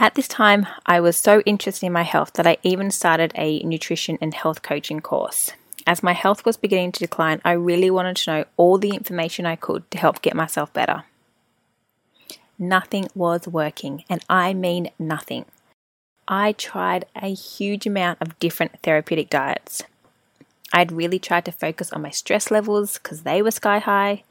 At 0.00 0.14
this 0.14 0.28
time, 0.28 0.66
I 0.86 0.98
was 0.98 1.18
so 1.18 1.42
interested 1.42 1.84
in 1.84 1.92
my 1.92 2.04
health 2.04 2.32
that 2.32 2.46
I 2.46 2.56
even 2.62 2.90
started 2.90 3.32
a 3.34 3.58
nutrition 3.58 4.16
and 4.22 4.32
health 4.32 4.62
coaching 4.62 5.00
course. 5.00 5.52
As 5.86 6.02
my 6.02 6.14
health 6.14 6.46
was 6.46 6.56
beginning 6.56 6.92
to 6.92 7.00
decline, 7.00 7.42
I 7.44 7.52
really 7.52 7.90
wanted 7.90 8.16
to 8.16 8.30
know 8.30 8.44
all 8.56 8.78
the 8.78 8.94
information 8.94 9.44
I 9.44 9.56
could 9.56 9.90
to 9.90 9.98
help 9.98 10.22
get 10.22 10.34
myself 10.34 10.72
better. 10.72 11.04
Nothing 12.58 13.08
was 13.14 13.46
working, 13.46 14.04
and 14.08 14.24
I 14.26 14.54
mean 14.54 14.90
nothing. 14.98 15.44
I 16.26 16.52
tried 16.52 17.04
a 17.14 17.34
huge 17.34 17.86
amount 17.86 18.22
of 18.22 18.38
different 18.38 18.80
therapeutic 18.82 19.28
diets. 19.28 19.82
I'd 20.72 20.92
really 20.92 21.18
tried 21.18 21.44
to 21.44 21.52
focus 21.52 21.92
on 21.92 22.00
my 22.00 22.10
stress 22.10 22.50
levels 22.50 22.94
because 22.94 23.20
they 23.20 23.42
were 23.42 23.50
sky 23.50 23.80
high. 23.80 24.22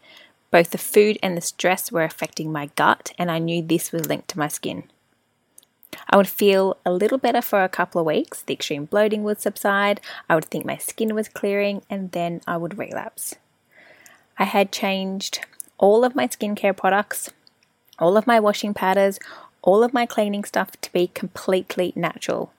Both 0.50 0.72
the 0.72 0.80
food 0.80 1.20
and 1.22 1.38
the 1.38 1.42
stress 1.42 1.92
were 1.92 2.04
affecting 2.04 2.52
my 2.52 2.72
gut, 2.76 3.12
and 3.20 3.30
I 3.30 3.38
knew 3.38 3.62
this 3.62 3.92
was 3.92 4.08
linked 4.08 4.30
to 4.30 4.40
my 4.40 4.48
skin. 4.48 4.86
I 6.10 6.18
would 6.18 6.28
feel 6.28 6.78
a 6.86 6.92
little 6.92 7.18
better 7.18 7.42
for 7.42 7.64
a 7.64 7.70
couple 7.70 8.02
of 8.02 8.08
weeks, 8.08 8.42
the 8.42 8.54
extreme 8.54 8.86
bloating 8.86 9.24
would 9.24 9.42
subside, 9.42 10.02
I 10.30 10.36
would 10.36 10.46
think 10.46 10.66
my 10.66 10.78
skin 10.78 11.16
was 11.16 11.30
clearing, 11.30 11.82
and 11.90 12.12
then 12.12 12.42
I 12.48 12.58
would 12.58 12.78
relapse. 12.78 13.36
I 14.38 14.46
had 14.46 14.72
changed 14.72 15.46
all 15.78 16.04
of 16.04 16.16
my 16.16 16.28
skincare 16.28 16.76
products, 16.76 17.30
all 18.00 18.18
of 18.18 18.28
my 18.28 18.40
washing 18.40 18.74
powders, 18.74 19.20
all 19.62 19.84
of 19.84 19.94
my 19.94 20.06
cleaning 20.06 20.44
stuff 20.44 20.72
to 20.82 20.92
be 20.94 21.08
completely 21.08 21.94
natural. 21.96 22.52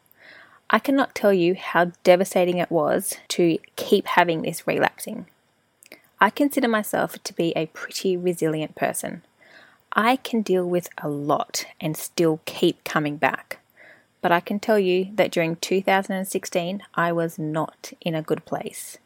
I 0.68 0.78
cannot 0.78 1.14
tell 1.14 1.32
you 1.32 1.56
how 1.56 1.92
devastating 2.04 2.58
it 2.58 2.70
was 2.70 3.16
to 3.28 3.58
keep 3.76 4.06
having 4.06 4.42
this 4.42 4.66
relapsing. 4.66 5.26
I 6.20 6.30
consider 6.30 6.68
myself 6.68 7.20
to 7.24 7.32
be 7.32 7.52
a 7.56 7.66
pretty 7.66 8.16
resilient 8.16 8.76
person. 8.76 9.22
I 9.92 10.16
can 10.16 10.42
deal 10.42 10.68
with 10.68 10.88
a 10.98 11.08
lot 11.08 11.66
and 11.80 11.96
still 11.96 12.40
keep 12.44 12.84
coming 12.84 13.16
back. 13.16 13.58
But 14.22 14.32
I 14.32 14.40
can 14.40 14.60
tell 14.60 14.78
you 14.78 15.08
that 15.14 15.32
during 15.32 15.56
2016, 15.56 16.82
I 16.94 17.12
was 17.12 17.38
not 17.38 17.92
in 18.00 18.14
a 18.14 18.22
good 18.22 18.44
place. 18.44 18.98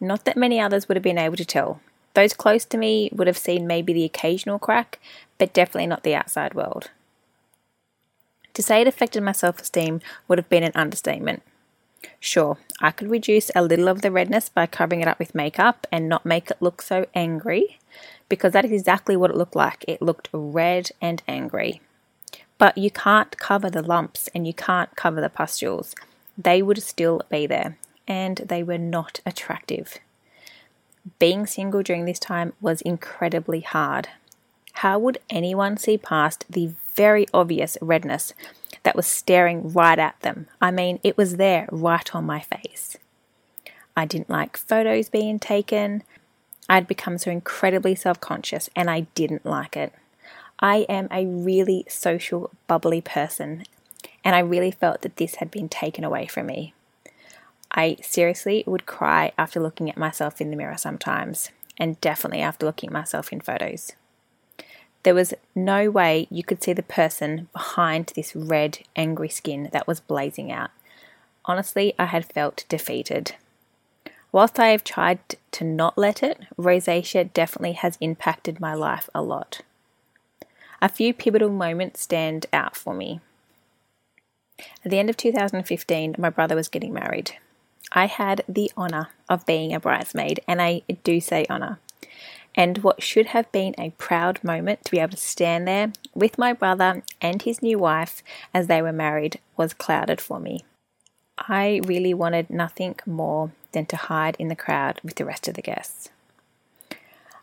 Not 0.00 0.24
that 0.24 0.36
many 0.36 0.58
others 0.58 0.88
would 0.88 0.96
have 0.96 1.04
been 1.04 1.18
able 1.18 1.36
to 1.36 1.44
tell. 1.44 1.80
Those 2.14 2.32
close 2.34 2.64
to 2.66 2.78
me 2.78 3.10
would 3.12 3.26
have 3.26 3.38
seen 3.38 3.66
maybe 3.66 3.92
the 3.92 4.04
occasional 4.04 4.58
crack, 4.58 4.98
but 5.38 5.52
definitely 5.52 5.86
not 5.86 6.02
the 6.02 6.14
outside 6.14 6.54
world. 6.54 6.90
To 8.54 8.62
say 8.62 8.80
it 8.80 8.88
affected 8.88 9.22
my 9.22 9.32
self 9.32 9.60
esteem 9.60 10.00
would 10.28 10.38
have 10.38 10.48
been 10.48 10.62
an 10.62 10.72
understatement. 10.74 11.42
Sure, 12.20 12.58
I 12.80 12.90
could 12.90 13.10
reduce 13.10 13.50
a 13.54 13.62
little 13.62 13.88
of 13.88 14.02
the 14.02 14.10
redness 14.10 14.48
by 14.48 14.66
covering 14.66 15.00
it 15.00 15.08
up 15.08 15.18
with 15.18 15.34
makeup 15.34 15.86
and 15.90 16.08
not 16.08 16.26
make 16.26 16.50
it 16.50 16.60
look 16.60 16.82
so 16.82 17.06
angry, 17.14 17.78
because 18.28 18.52
that 18.52 18.64
is 18.64 18.72
exactly 18.72 19.16
what 19.16 19.30
it 19.30 19.36
looked 19.36 19.56
like. 19.56 19.84
It 19.88 20.02
looked 20.02 20.28
red 20.32 20.90
and 21.00 21.22
angry. 21.26 21.80
But 22.58 22.78
you 22.78 22.90
can't 22.90 23.36
cover 23.38 23.70
the 23.70 23.82
lumps 23.82 24.28
and 24.34 24.46
you 24.46 24.54
can't 24.54 24.94
cover 24.96 25.20
the 25.20 25.28
pustules. 25.28 25.94
They 26.38 26.62
would 26.62 26.82
still 26.82 27.22
be 27.30 27.46
there, 27.46 27.76
and 28.06 28.36
they 28.38 28.62
were 28.62 28.78
not 28.78 29.20
attractive. 29.26 29.98
Being 31.18 31.46
single 31.46 31.82
during 31.82 32.04
this 32.04 32.20
time 32.20 32.52
was 32.60 32.80
incredibly 32.82 33.60
hard. 33.60 34.08
How 34.74 34.98
would 34.98 35.18
anyone 35.28 35.76
see 35.76 35.98
past 35.98 36.44
the 36.48 36.72
very 36.94 37.26
obvious 37.34 37.76
redness 37.80 38.32
that 38.82 38.96
was 38.96 39.06
staring 39.06 39.72
right 39.72 39.98
at 39.98 40.20
them? 40.20 40.48
I 40.60 40.70
mean, 40.70 40.98
it 41.02 41.16
was 41.16 41.36
there 41.36 41.68
right 41.70 42.14
on 42.14 42.24
my 42.24 42.40
face. 42.40 42.96
I 43.96 44.06
didn't 44.06 44.30
like 44.30 44.56
photos 44.56 45.08
being 45.08 45.38
taken. 45.38 46.02
I'd 46.68 46.86
become 46.86 47.18
so 47.18 47.30
incredibly 47.30 47.94
self 47.94 48.20
conscious 48.20 48.70
and 48.74 48.90
I 48.90 49.00
didn't 49.14 49.44
like 49.44 49.76
it. 49.76 49.92
I 50.60 50.86
am 50.88 51.08
a 51.10 51.26
really 51.26 51.84
social, 51.88 52.50
bubbly 52.68 53.00
person, 53.00 53.64
and 54.24 54.36
I 54.36 54.38
really 54.38 54.70
felt 54.70 55.02
that 55.02 55.16
this 55.16 55.36
had 55.36 55.50
been 55.50 55.68
taken 55.68 56.04
away 56.04 56.26
from 56.26 56.46
me. 56.46 56.72
I 57.72 57.96
seriously 58.00 58.62
would 58.66 58.86
cry 58.86 59.32
after 59.36 59.58
looking 59.58 59.90
at 59.90 59.96
myself 59.96 60.40
in 60.40 60.50
the 60.50 60.56
mirror 60.56 60.76
sometimes, 60.76 61.50
and 61.78 62.00
definitely 62.00 62.42
after 62.42 62.64
looking 62.64 62.90
at 62.90 62.92
myself 62.92 63.32
in 63.32 63.40
photos. 63.40 63.92
There 65.02 65.14
was 65.14 65.34
no 65.54 65.90
way 65.90 66.28
you 66.30 66.44
could 66.44 66.62
see 66.62 66.72
the 66.72 66.82
person 66.82 67.48
behind 67.52 68.12
this 68.14 68.36
red, 68.36 68.78
angry 68.94 69.28
skin 69.28 69.68
that 69.72 69.86
was 69.86 70.00
blazing 70.00 70.52
out. 70.52 70.70
Honestly, 71.44 71.94
I 71.98 72.06
had 72.06 72.24
felt 72.24 72.64
defeated. 72.68 73.34
Whilst 74.30 74.58
I 74.58 74.68
have 74.68 74.84
tried 74.84 75.18
to 75.50 75.64
not 75.64 75.98
let 75.98 76.22
it, 76.22 76.40
rosacea 76.56 77.32
definitely 77.32 77.72
has 77.72 77.98
impacted 78.00 78.60
my 78.60 78.74
life 78.74 79.10
a 79.14 79.22
lot. 79.22 79.60
A 80.80 80.88
few 80.88 81.12
pivotal 81.12 81.50
moments 81.50 82.00
stand 82.00 82.46
out 82.52 82.76
for 82.76 82.94
me. 82.94 83.20
At 84.84 84.90
the 84.90 84.98
end 84.98 85.10
of 85.10 85.16
2015, 85.16 86.14
my 86.18 86.30
brother 86.30 86.54
was 86.54 86.68
getting 86.68 86.92
married. 86.92 87.32
I 87.90 88.06
had 88.06 88.42
the 88.48 88.72
honour 88.76 89.08
of 89.28 89.44
being 89.44 89.74
a 89.74 89.80
bridesmaid, 89.80 90.40
and 90.48 90.62
I 90.62 90.82
do 91.04 91.20
say 91.20 91.44
honour. 91.50 91.78
And 92.54 92.78
what 92.78 93.02
should 93.02 93.26
have 93.26 93.50
been 93.50 93.74
a 93.78 93.90
proud 93.96 94.42
moment 94.44 94.84
to 94.84 94.90
be 94.90 94.98
able 94.98 95.12
to 95.12 95.16
stand 95.16 95.66
there 95.66 95.92
with 96.14 96.38
my 96.38 96.52
brother 96.52 97.02
and 97.20 97.40
his 97.40 97.62
new 97.62 97.78
wife 97.78 98.22
as 98.52 98.66
they 98.66 98.82
were 98.82 98.92
married 98.92 99.40
was 99.56 99.72
clouded 99.72 100.20
for 100.20 100.38
me. 100.38 100.64
I 101.38 101.80
really 101.84 102.12
wanted 102.12 102.50
nothing 102.50 102.96
more 103.06 103.52
than 103.72 103.86
to 103.86 103.96
hide 103.96 104.36
in 104.38 104.48
the 104.48 104.56
crowd 104.56 105.00
with 105.02 105.14
the 105.14 105.24
rest 105.24 105.48
of 105.48 105.54
the 105.54 105.62
guests. 105.62 106.10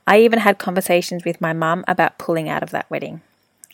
I 0.05 0.19
even 0.19 0.39
had 0.39 0.57
conversations 0.57 1.25
with 1.25 1.41
my 1.41 1.53
mum 1.53 1.83
about 1.87 2.17
pulling 2.17 2.49
out 2.49 2.63
of 2.63 2.71
that 2.71 2.89
wedding. 2.89 3.21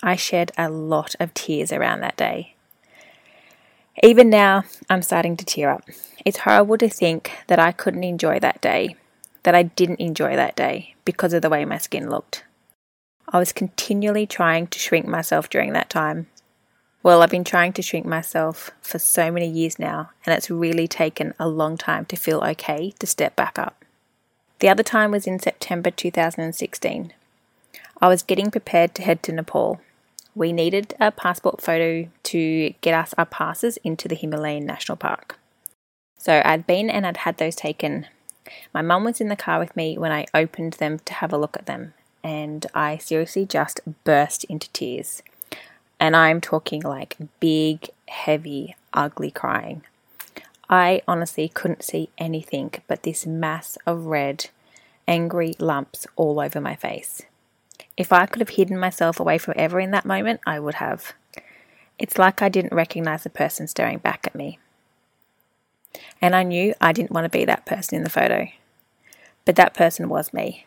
I 0.01 0.15
shed 0.15 0.51
a 0.57 0.69
lot 0.69 1.15
of 1.19 1.33
tears 1.33 1.71
around 1.71 2.01
that 2.01 2.17
day. 2.17 2.55
Even 4.03 4.29
now, 4.29 4.63
I'm 4.89 5.01
starting 5.01 5.37
to 5.37 5.45
tear 5.45 5.69
up. 5.69 5.87
It's 6.25 6.39
horrible 6.39 6.77
to 6.79 6.89
think 6.89 7.31
that 7.47 7.59
I 7.59 7.71
couldn't 7.71 8.03
enjoy 8.03 8.39
that 8.39 8.61
day, 8.61 8.95
that 9.45 9.55
I 9.55 9.63
didn't 9.63 10.01
enjoy 10.01 10.35
that 10.35 10.55
day 10.55 10.95
because 11.05 11.31
of 11.33 11.41
the 11.41 11.49
way 11.49 11.63
my 11.63 11.77
skin 11.77 12.09
looked. 12.09 12.43
I 13.29 13.39
was 13.39 13.53
continually 13.53 14.27
trying 14.27 14.67
to 14.67 14.77
shrink 14.77 15.07
myself 15.07 15.49
during 15.49 15.71
that 15.73 15.89
time. 15.89 16.27
Well, 17.01 17.21
I've 17.21 17.29
been 17.29 17.45
trying 17.45 17.73
to 17.73 17.81
shrink 17.81 18.05
myself 18.05 18.71
for 18.81 18.99
so 18.99 19.31
many 19.31 19.47
years 19.47 19.79
now, 19.79 20.09
and 20.25 20.35
it's 20.35 20.51
really 20.51 20.87
taken 20.87 21.33
a 21.39 21.47
long 21.47 21.77
time 21.77 22.05
to 22.07 22.15
feel 22.15 22.43
okay 22.43 22.93
to 22.99 23.07
step 23.07 23.35
back 23.35 23.57
up. 23.57 23.85
The 24.59 24.69
other 24.69 24.83
time 24.83 25.11
was 25.11 25.25
in 25.25 25.39
September 25.39 25.89
2016. 25.89 27.13
I 28.01 28.07
was 28.09 28.23
getting 28.23 28.51
prepared 28.51 28.93
to 28.95 29.03
head 29.03 29.23
to 29.23 29.31
Nepal 29.31 29.79
we 30.35 30.51
needed 30.51 30.93
a 30.99 31.11
passport 31.11 31.61
photo 31.61 32.09
to 32.23 32.73
get 32.81 32.93
us 32.93 33.13
our 33.17 33.25
passes 33.25 33.77
into 33.77 34.07
the 34.09 34.15
Himalayan 34.15 34.65
National 34.65 34.97
Park. 34.97 35.39
So 36.17 36.41
I'd 36.43 36.67
been 36.67 36.89
and 36.89 37.07
I'd 37.07 37.17
had 37.17 37.37
those 37.37 37.55
taken. 37.55 38.07
My 38.73 38.81
mum 38.81 39.03
was 39.03 39.21
in 39.21 39.29
the 39.29 39.35
car 39.35 39.59
with 39.59 39.75
me 39.75 39.97
when 39.97 40.11
I 40.11 40.25
opened 40.33 40.73
them 40.73 40.99
to 40.99 41.13
have 41.15 41.33
a 41.33 41.37
look 41.37 41.57
at 41.57 41.65
them, 41.65 41.93
and 42.23 42.65
I 42.73 42.97
seriously 42.97 43.45
just 43.45 43.81
burst 44.03 44.43
into 44.45 44.69
tears. 44.71 45.23
And 45.99 46.15
I'm 46.15 46.41
talking 46.41 46.81
like 46.81 47.17
big, 47.39 47.89
heavy, 48.07 48.75
ugly 48.93 49.31
crying. 49.31 49.83
I 50.69 51.01
honestly 51.07 51.47
couldn't 51.47 51.83
see 51.83 52.09
anything 52.17 52.73
but 52.87 53.03
this 53.03 53.25
mass 53.25 53.77
of 53.85 54.07
red, 54.07 54.49
angry 55.07 55.55
lumps 55.59 56.07
all 56.15 56.39
over 56.39 56.59
my 56.59 56.75
face. 56.75 57.21
If 57.97 58.11
I 58.11 58.25
could 58.25 58.41
have 58.41 58.49
hidden 58.49 58.77
myself 58.77 59.19
away 59.19 59.37
from 59.37 59.53
ever 59.57 59.79
in 59.79 59.91
that 59.91 60.05
moment, 60.05 60.41
I 60.45 60.59
would 60.59 60.75
have. 60.75 61.13
It's 61.97 62.17
like 62.17 62.41
I 62.41 62.49
didn't 62.49 62.73
recognize 62.73 63.23
the 63.23 63.29
person 63.29 63.67
staring 63.67 63.99
back 63.99 64.27
at 64.27 64.35
me. 64.35 64.59
And 66.21 66.35
I 66.35 66.43
knew 66.43 66.73
I 66.81 66.91
didn't 66.91 67.11
want 67.11 67.25
to 67.25 67.37
be 67.37 67.45
that 67.45 67.65
person 67.65 67.97
in 67.97 68.03
the 68.03 68.09
photo. 68.09 68.47
But 69.45 69.55
that 69.55 69.73
person 69.73 70.09
was 70.09 70.33
me. 70.33 70.65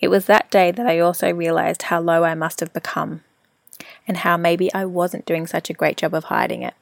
It 0.00 0.08
was 0.08 0.26
that 0.26 0.50
day 0.50 0.70
that 0.70 0.86
I 0.86 0.98
also 0.98 1.32
realized 1.32 1.82
how 1.82 2.00
low 2.00 2.24
I 2.24 2.34
must 2.34 2.60
have 2.60 2.72
become 2.72 3.22
and 4.06 4.18
how 4.18 4.36
maybe 4.36 4.72
I 4.74 4.84
wasn't 4.84 5.26
doing 5.26 5.46
such 5.46 5.70
a 5.70 5.74
great 5.74 5.96
job 5.96 6.14
of 6.14 6.24
hiding 6.24 6.62
it. 6.62 6.74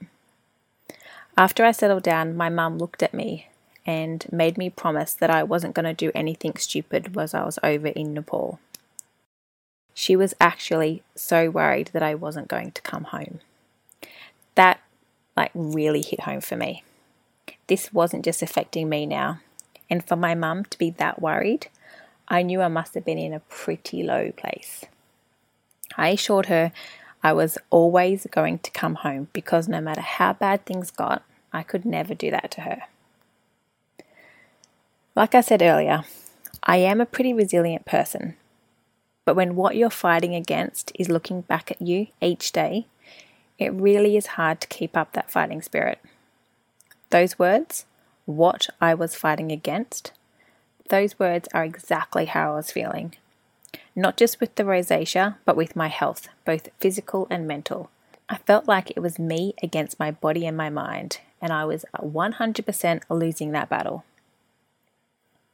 After 1.37 1.65
I 1.65 1.73
settled 1.73 2.03
down, 2.03 2.37
my 2.37 2.49
mum 2.49 2.79
looked 2.79 3.03
at 3.03 3.15
me 3.15 3.49
and 3.87 4.27
made 4.31 4.59
me 4.59 4.71
promise 4.71 5.15
that 5.15 5.31
I 5.31 5.43
wasn't 5.43 5.75
going 5.75 5.87
to 5.87 5.95
do 5.95 6.13
anything 6.15 6.57
stupid 6.57 7.15
while 7.15 7.29
I 7.33 7.45
was 7.45 7.59
over 7.63 7.89
in 7.89 8.15
Nepal. 8.15 8.61
She 9.95 10.17
was 10.17 10.35
actually 10.41 11.03
so 11.15 11.51
worried 11.51 11.91
that 11.93 12.03
I 12.03 12.15
wasn't 12.15 12.49
going 12.49 12.73
to 12.73 12.83
come 12.83 13.05
home. 13.05 13.41
That 14.55 14.81
like 15.37 15.51
really 15.55 16.03
hit 16.03 16.21
home 16.21 16.41
for 16.41 16.57
me. 16.57 16.85
This 17.67 17.93
wasn't 17.93 18.25
just 18.25 18.43
affecting 18.43 18.89
me 18.89 19.07
now. 19.07 19.41
And 19.89 20.07
for 20.07 20.17
my 20.17 20.35
mum 20.35 20.65
to 20.67 20.79
be 20.79 20.91
that 20.91 21.21
worried, 21.21 21.69
I 22.29 22.43
knew 22.43 22.63
I 22.63 22.69
must 22.69 22.95
have 22.95 23.05
been 23.05 23.19
in 23.19 23.33
a 23.33 23.41
pretty 23.41 24.03
low 24.03 24.33
place. 24.33 24.85
I 25.97 26.09
assured 26.09 26.47
her 26.47 26.73
I 27.23 27.33
was 27.33 27.57
always 27.71 28.27
going 28.31 28.59
to 28.61 28.71
come 28.71 28.97
home 28.97 29.29
because 29.33 29.69
no 29.69 29.81
matter 29.81 30.01
how 30.01 30.33
bad 30.33 30.65
things 30.65 30.91
got, 30.91 31.23
I 31.53 31.63
could 31.63 31.85
never 31.85 32.15
do 32.15 32.31
that 32.31 32.51
to 32.53 32.63
her. 32.63 32.83
Like 35.15 35.35
I 35.35 35.41
said 35.41 35.63
earlier, 35.63 36.05
I 36.65 36.79
am 36.79 37.01
a 37.01 37.07
pretty 37.07 37.33
resilient 37.33 37.85
person. 37.85 38.37
But 39.25 39.37
when 39.37 39.55
what 39.55 39.77
you're 39.77 39.91
fighting 39.91 40.35
against 40.35 40.91
is 40.97 41.09
looking 41.09 41.43
back 41.43 41.71
at 41.71 41.81
you 41.81 42.09
each 42.21 42.51
day, 42.51 42.87
it 43.63 43.71
really 43.71 44.17
is 44.17 44.39
hard 44.39 44.61
to 44.61 44.69
keep 44.69 44.97
up 44.97 45.13
that 45.13 45.31
fighting 45.31 45.63
spirit. 45.63 45.99
Those 47.11 47.39
words, 47.39 47.85
what 48.27 48.69
I 48.81 48.95
was 48.95 49.15
fighting 49.15 49.53
against, 49.53 50.13
those 50.89 51.19
words 51.19 51.49
are 51.55 51.65
exactly 51.65 52.27
how 52.27 52.53
I 52.53 52.57
was 52.57 52.71
feeling. 52.71 53.15
Not 53.95 54.17
just 54.17 54.41
with 54.41 54.55
the 54.55 54.65
rosacea, 54.65 55.37
but 55.45 55.57
with 55.57 55.77
my 55.77 55.89
health, 55.89 56.29
both 56.45 56.69
physical 56.79 57.27
and 57.31 57.47
mental. 57.47 57.91
I 58.29 58.39
felt 58.39 58.67
like 58.67 58.91
it 58.91 59.01
was 59.01 59.19
me 59.19 59.55
against 59.63 59.99
my 59.99 60.11
body 60.11 60.47
and 60.47 60.57
my 60.57 60.71
mind, 60.71 61.19
and 61.41 61.53
I 61.53 61.65
was 61.65 61.85
100% 61.99 63.03
losing 63.11 63.53
that 63.53 63.69
battle. 63.69 64.05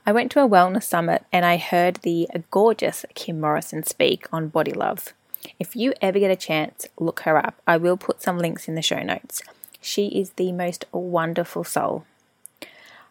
I 0.07 0.13
went 0.13 0.31
to 0.33 0.41
a 0.43 0.49
wellness 0.49 0.85
summit 0.85 1.25
and 1.33 1.45
I 1.45 1.57
heard 1.59 1.97
the 1.97 2.29
gorgeous 2.51 3.05
Kim 3.15 3.41
Morrison 3.41 3.83
speak 3.83 4.27
on 4.33 4.49
body 4.49 4.73
love. 4.73 5.13
If 5.59 5.77
you 5.77 5.93
ever 6.01 6.19
get 6.19 6.31
a 6.31 6.37
chance, 6.37 6.87
look 6.99 7.21
her 7.21 7.37
up. 7.37 7.61
I 7.67 7.77
will 7.77 7.97
put 7.97 8.23
some 8.23 8.39
links 8.39 8.69
in 8.69 8.75
the 8.75 8.83
show 8.83 9.03
notes. 9.03 9.43
She 9.81 10.09
is 10.09 10.31
the 10.31 10.53
most 10.53 10.85
wonderful 10.93 11.65
soul. 11.65 12.05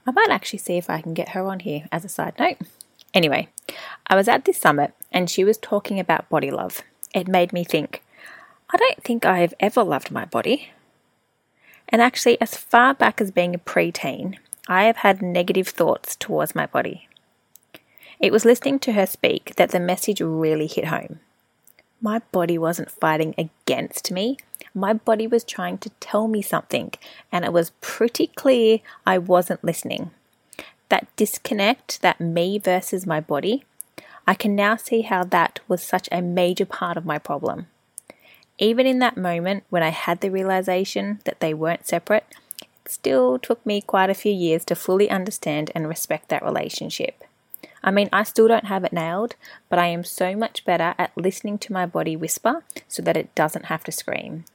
I 0.06 0.12
might 0.12 0.29
actually 0.29 0.60
see 0.60 0.77
if 0.77 0.89
I 0.89 1.01
can 1.01 1.13
get 1.13 1.29
her 1.29 1.46
on 1.46 1.60
here 1.62 1.88
as 1.91 2.06
a 2.06 2.10
side 2.10 2.34
note. 2.39 2.58
Anyway, 3.13 3.50
I 4.08 4.15
was 4.15 4.27
at 4.27 4.46
this 4.46 4.58
summit 4.58 4.94
and 5.12 5.29
she 5.29 5.44
was 5.44 5.58
talking 5.58 6.00
about 6.00 6.29
body 6.29 6.51
love. 6.51 6.82
It 7.13 7.27
made 7.27 7.51
me 7.51 7.63
think, 7.63 8.03
I 8.70 8.77
don't 8.77 9.03
think 9.03 9.25
I 9.25 9.39
have 9.39 9.53
ever 9.60 9.84
loved 9.84 10.12
my 10.12 10.25
body. 10.25 10.70
And 11.89 12.01
actually, 12.01 12.39
as 12.41 12.58
far 12.58 12.94
back 12.94 13.22
as 13.22 13.32
being 13.32 13.56
a 13.56 13.60
preteen, 13.60 14.38
I 14.67 14.84
have 14.84 14.98
had 14.98 15.22
negative 15.22 15.70
thoughts 15.70 16.15
towards 16.17 16.53
my 16.53 16.65
body. 16.65 17.08
It 18.20 18.32
was 18.32 18.46
listening 18.46 18.79
to 18.79 18.94
her 18.94 19.06
speak 19.06 19.56
that 19.56 19.70
the 19.72 19.79
message 19.79 20.20
really 20.20 20.67
hit 20.67 20.86
home. 20.86 21.20
My 22.01 22.20
body 22.32 22.58
wasn't 22.58 22.92
fighting 22.92 23.34
against 23.38 24.12
me, 24.12 24.38
my 24.77 24.94
body 24.94 25.25
was 25.25 25.44
trying 25.44 25.80
to 25.80 25.89
tell 26.00 26.27
me 26.27 26.42
something, 26.44 26.94
and 27.32 27.44
it 27.44 27.51
was 27.51 27.72
pretty 27.82 28.27
clear 28.27 28.80
I 29.06 29.18
wasn't 29.18 29.63
listening. 29.63 30.12
That 30.89 31.08
disconnect, 31.16 32.01
that 32.04 32.22
me 32.22 32.60
versus 32.60 33.08
my 33.08 33.20
body, 33.20 33.66
I 34.27 34.36
can 34.36 34.56
now 34.56 34.75
see 34.75 35.01
how 35.01 35.24
that 35.24 35.60
was 35.68 35.82
such 35.82 36.08
a 36.12 36.22
major 36.22 36.66
part 36.66 36.98
of 36.98 37.06
my 37.06 37.18
problem. 37.18 37.68
Even 38.60 38.86
in 38.86 39.00
that 39.00 39.18
moment 39.18 39.63
when 39.70 39.84
I 39.84 39.89
had 39.89 40.22
the 40.22 40.30
realization 40.30 41.22
that 41.25 41.39
they 41.39 41.54
weren't 41.54 41.88
separate, 41.88 42.25
it 42.62 42.92
still 42.92 43.39
took 43.39 43.66
me 43.66 43.82
quite 43.82 44.10
a 44.10 44.16
few 44.16 44.32
years 44.32 44.63
to 44.66 44.75
fully 44.75 45.10
understand 45.10 45.72
and 45.74 45.88
respect 45.88 46.30
that 46.30 46.44
relationship. 46.44 47.24
I 47.84 47.91
mean, 47.91 48.10
I 48.12 48.24
still 48.24 48.48
don't 48.48 48.65
have 48.65 48.84
it 48.84 48.93
nailed, 48.93 49.36
but 49.69 49.79
I 49.79 49.88
am 49.88 50.03
so 50.03 50.36
much 50.36 50.65
better 50.65 50.96
at 50.98 51.12
listening 51.15 51.57
to 51.60 51.74
my 51.74 51.86
body 51.86 52.15
whisper 52.15 52.63
so 52.88 53.01
that 53.03 53.17
it 53.17 53.34
doesn't 53.36 53.65
have 53.65 53.84
to 53.86 53.91
scream. 53.91 54.46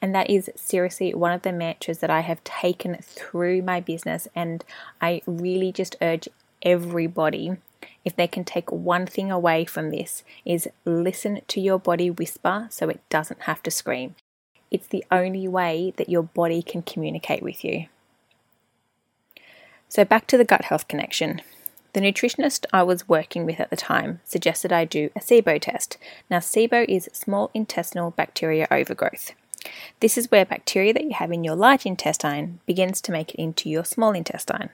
And 0.00 0.14
that 0.14 0.28
is 0.28 0.50
seriously 0.56 1.14
one 1.14 1.32
of 1.32 1.42
the 1.42 1.52
mantras 1.52 1.98
that 1.98 2.10
I 2.10 2.20
have 2.20 2.42
taken 2.42 2.96
through 3.00 3.62
my 3.62 3.80
business. 3.80 4.26
And 4.34 4.64
I 5.00 5.22
really 5.26 5.70
just 5.70 5.96
urge 6.02 6.28
everybody, 6.60 7.56
if 8.04 8.16
they 8.16 8.26
can 8.26 8.44
take 8.44 8.70
one 8.72 9.06
thing 9.06 9.30
away 9.30 9.64
from 9.64 9.90
this, 9.90 10.24
is 10.44 10.68
listen 10.84 11.40
to 11.46 11.60
your 11.60 11.78
body 11.78 12.10
whisper 12.10 12.66
so 12.70 12.88
it 12.88 13.00
doesn't 13.10 13.42
have 13.42 13.62
to 13.62 13.70
scream. 13.70 14.16
It's 14.72 14.88
the 14.88 15.04
only 15.10 15.46
way 15.46 15.92
that 15.96 16.08
your 16.08 16.22
body 16.22 16.62
can 16.62 16.82
communicate 16.82 17.42
with 17.42 17.64
you. 17.64 17.86
So, 19.88 20.04
back 20.04 20.26
to 20.28 20.38
the 20.38 20.44
gut 20.44 20.64
health 20.64 20.88
connection. 20.88 21.42
The 21.92 22.00
nutritionist 22.00 22.64
I 22.72 22.82
was 22.82 23.08
working 23.08 23.44
with 23.44 23.60
at 23.60 23.68
the 23.68 23.76
time 23.76 24.20
suggested 24.24 24.72
I 24.72 24.86
do 24.86 25.10
a 25.14 25.20
SIBO 25.20 25.60
test. 25.60 25.98
Now, 26.30 26.38
SIBO 26.38 26.86
is 26.88 27.10
small 27.12 27.50
intestinal 27.52 28.12
bacteria 28.12 28.66
overgrowth. 28.70 29.32
This 30.00 30.16
is 30.16 30.30
where 30.30 30.44
bacteria 30.44 30.94
that 30.94 31.04
you 31.04 31.12
have 31.12 31.30
in 31.30 31.44
your 31.44 31.54
large 31.54 31.84
intestine 31.84 32.60
begins 32.66 33.00
to 33.02 33.12
make 33.12 33.34
it 33.34 33.40
into 33.40 33.68
your 33.68 33.84
small 33.84 34.12
intestine. 34.12 34.70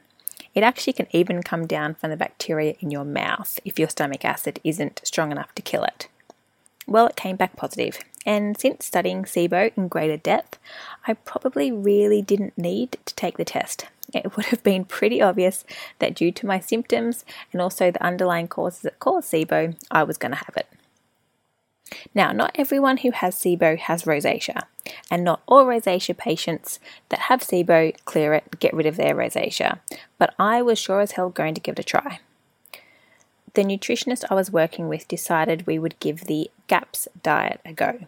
It 0.55 0.63
actually 0.63 0.93
can 0.93 1.09
even 1.11 1.43
come 1.43 1.67
down 1.67 1.95
from 1.95 2.11
the 2.11 2.17
bacteria 2.17 2.75
in 2.81 2.91
your 2.91 3.05
mouth 3.05 3.59
if 3.65 3.79
your 3.79 3.89
stomach 3.89 4.25
acid 4.25 4.61
isn't 4.65 5.01
strong 5.05 5.33
enough 5.33 5.55
to 5.57 5.63
kill 5.63 5.85
it. 5.85 6.09
Well, 6.87 7.09
it 7.09 7.17
came 7.17 7.37
back 7.37 7.55
positive, 7.55 7.99
and 8.25 8.59
since 8.59 8.87
studying 8.87 9.25
SIBO 9.25 9.77
in 9.77 9.89
greater 9.89 10.17
depth, 10.17 10.59
I 11.07 11.15
probably 11.15 11.71
really 11.71 12.23
didn't 12.23 12.57
need 12.57 12.97
to 13.05 13.15
take 13.15 13.37
the 13.37 13.45
test. 13.45 13.87
It 14.15 14.37
would 14.37 14.47
have 14.47 14.63
been 14.63 14.85
pretty 14.85 15.21
obvious 15.21 15.65
that 15.99 16.15
due 16.15 16.33
to 16.33 16.47
my 16.47 16.61
symptoms 16.61 17.25
and 17.53 17.61
also 17.61 17.91
the 17.91 18.03
underlying 18.03 18.49
causes 18.49 18.81
that 18.83 18.99
cause 18.99 19.27
SIBO, 19.27 19.77
I 19.91 20.03
was 20.03 20.17
going 20.17 20.33
to 20.33 20.39
have 20.39 20.57
it. 20.57 20.67
Now, 22.15 22.33
not 22.33 22.53
everyone 22.55 22.99
who 22.99 23.11
has 23.11 23.35
SIBO 23.35 23.79
has 23.79 24.05
rosacea, 24.05 24.63
and 25.11 25.25
not 25.25 25.43
all 25.47 25.65
rosacea 25.65 26.17
patients 26.17 26.81
that 27.09 27.21
have 27.21 27.41
SIBO 27.41 27.97
clear 28.05 28.35
it, 28.35 28.61
get 28.61 28.75
rid 28.75 28.87
of 28.87 28.97
their 28.97 29.15
rosacea, 29.15 29.79
but 30.19 30.35
I 30.39 30.63
was 30.63 30.79
sure 30.79 31.01
as 31.01 31.13
hell 31.13 31.31
going 31.31 31.55
to 31.55 31.61
give 31.61 31.75
it 31.75 31.81
a 31.81 31.85
try. 31.85 32.21
The 33.55 33.63
nutritionist 33.65 34.25
I 34.31 34.35
was 34.35 34.53
working 34.53 34.89
with 34.89 35.09
decided 35.09 35.67
we 35.67 35.79
would 35.79 35.99
give 36.01 36.23
the 36.23 36.51
GAPS 36.67 37.09
diet 37.23 37.61
a 37.65 37.73
go, 37.73 38.01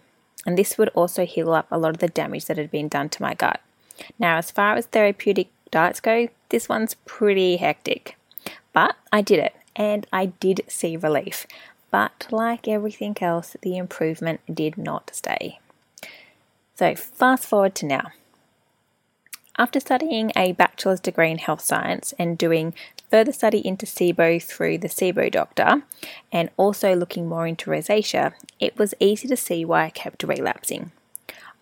and 0.47 0.57
this 0.57 0.77
would 0.77 0.91
also 0.91 1.25
heal 1.25 1.53
up 1.53 1.67
a 1.71 1.79
lot 1.79 1.91
of 1.91 1.99
the 1.99 2.09
damage 2.09 2.47
that 2.47 2.59
had 2.59 2.71
been 2.71 2.89
done 2.89 3.09
to 3.11 3.23
my 3.23 3.35
gut. 3.35 3.61
Now, 4.19 4.37
as 4.37 4.51
far 4.51 4.77
as 4.77 4.87
therapeutic 4.87 5.49
diets 5.71 6.01
go, 6.01 6.29
this 6.49 6.69
one's 6.69 6.95
pretty 7.07 7.57
hectic, 7.57 8.17
but 8.73 8.97
I 9.13 9.23
did 9.23 9.39
it 9.39 9.55
and 9.77 10.07
I 10.13 10.27
did 10.27 10.63
see 10.69 10.97
relief. 10.97 11.47
But 11.91 12.27
like 12.31 12.69
everything 12.69 13.17
else, 13.21 13.57
the 13.63 13.77
improvement 13.77 14.41
did 14.53 14.79
not 14.79 15.11
stay. 15.13 15.59
So, 16.75 16.95
fast 16.95 17.47
forward 17.47 17.75
to 17.77 17.87
now. 17.87 18.13
After 19.59 19.81
studying 19.81 20.33
a 20.35 20.53
bachelor's 20.53 21.01
degree 21.01 21.31
in 21.31 21.39
health 21.39 21.61
science 21.61 22.15
and 22.19 22.39
doing 22.39 22.73
further 23.11 23.33
study 23.33 23.59
into 23.67 23.85
SIBO 23.85 24.43
through 24.43 24.79
the 24.79 24.89
SIBO 24.89 25.31
doctor 25.31 25.83
and 26.33 26.49
also 26.57 26.95
looking 26.95 27.29
more 27.29 27.47
into 27.47 27.71
rosacea, 27.71 28.33
it 28.59 28.79
was 28.79 28.95
easy 29.01 29.29
to 29.29 29.37
see 29.37 29.65
why 29.65 29.85
I 29.85 29.91
kept 29.91 30.23
relapsing. 30.23 30.93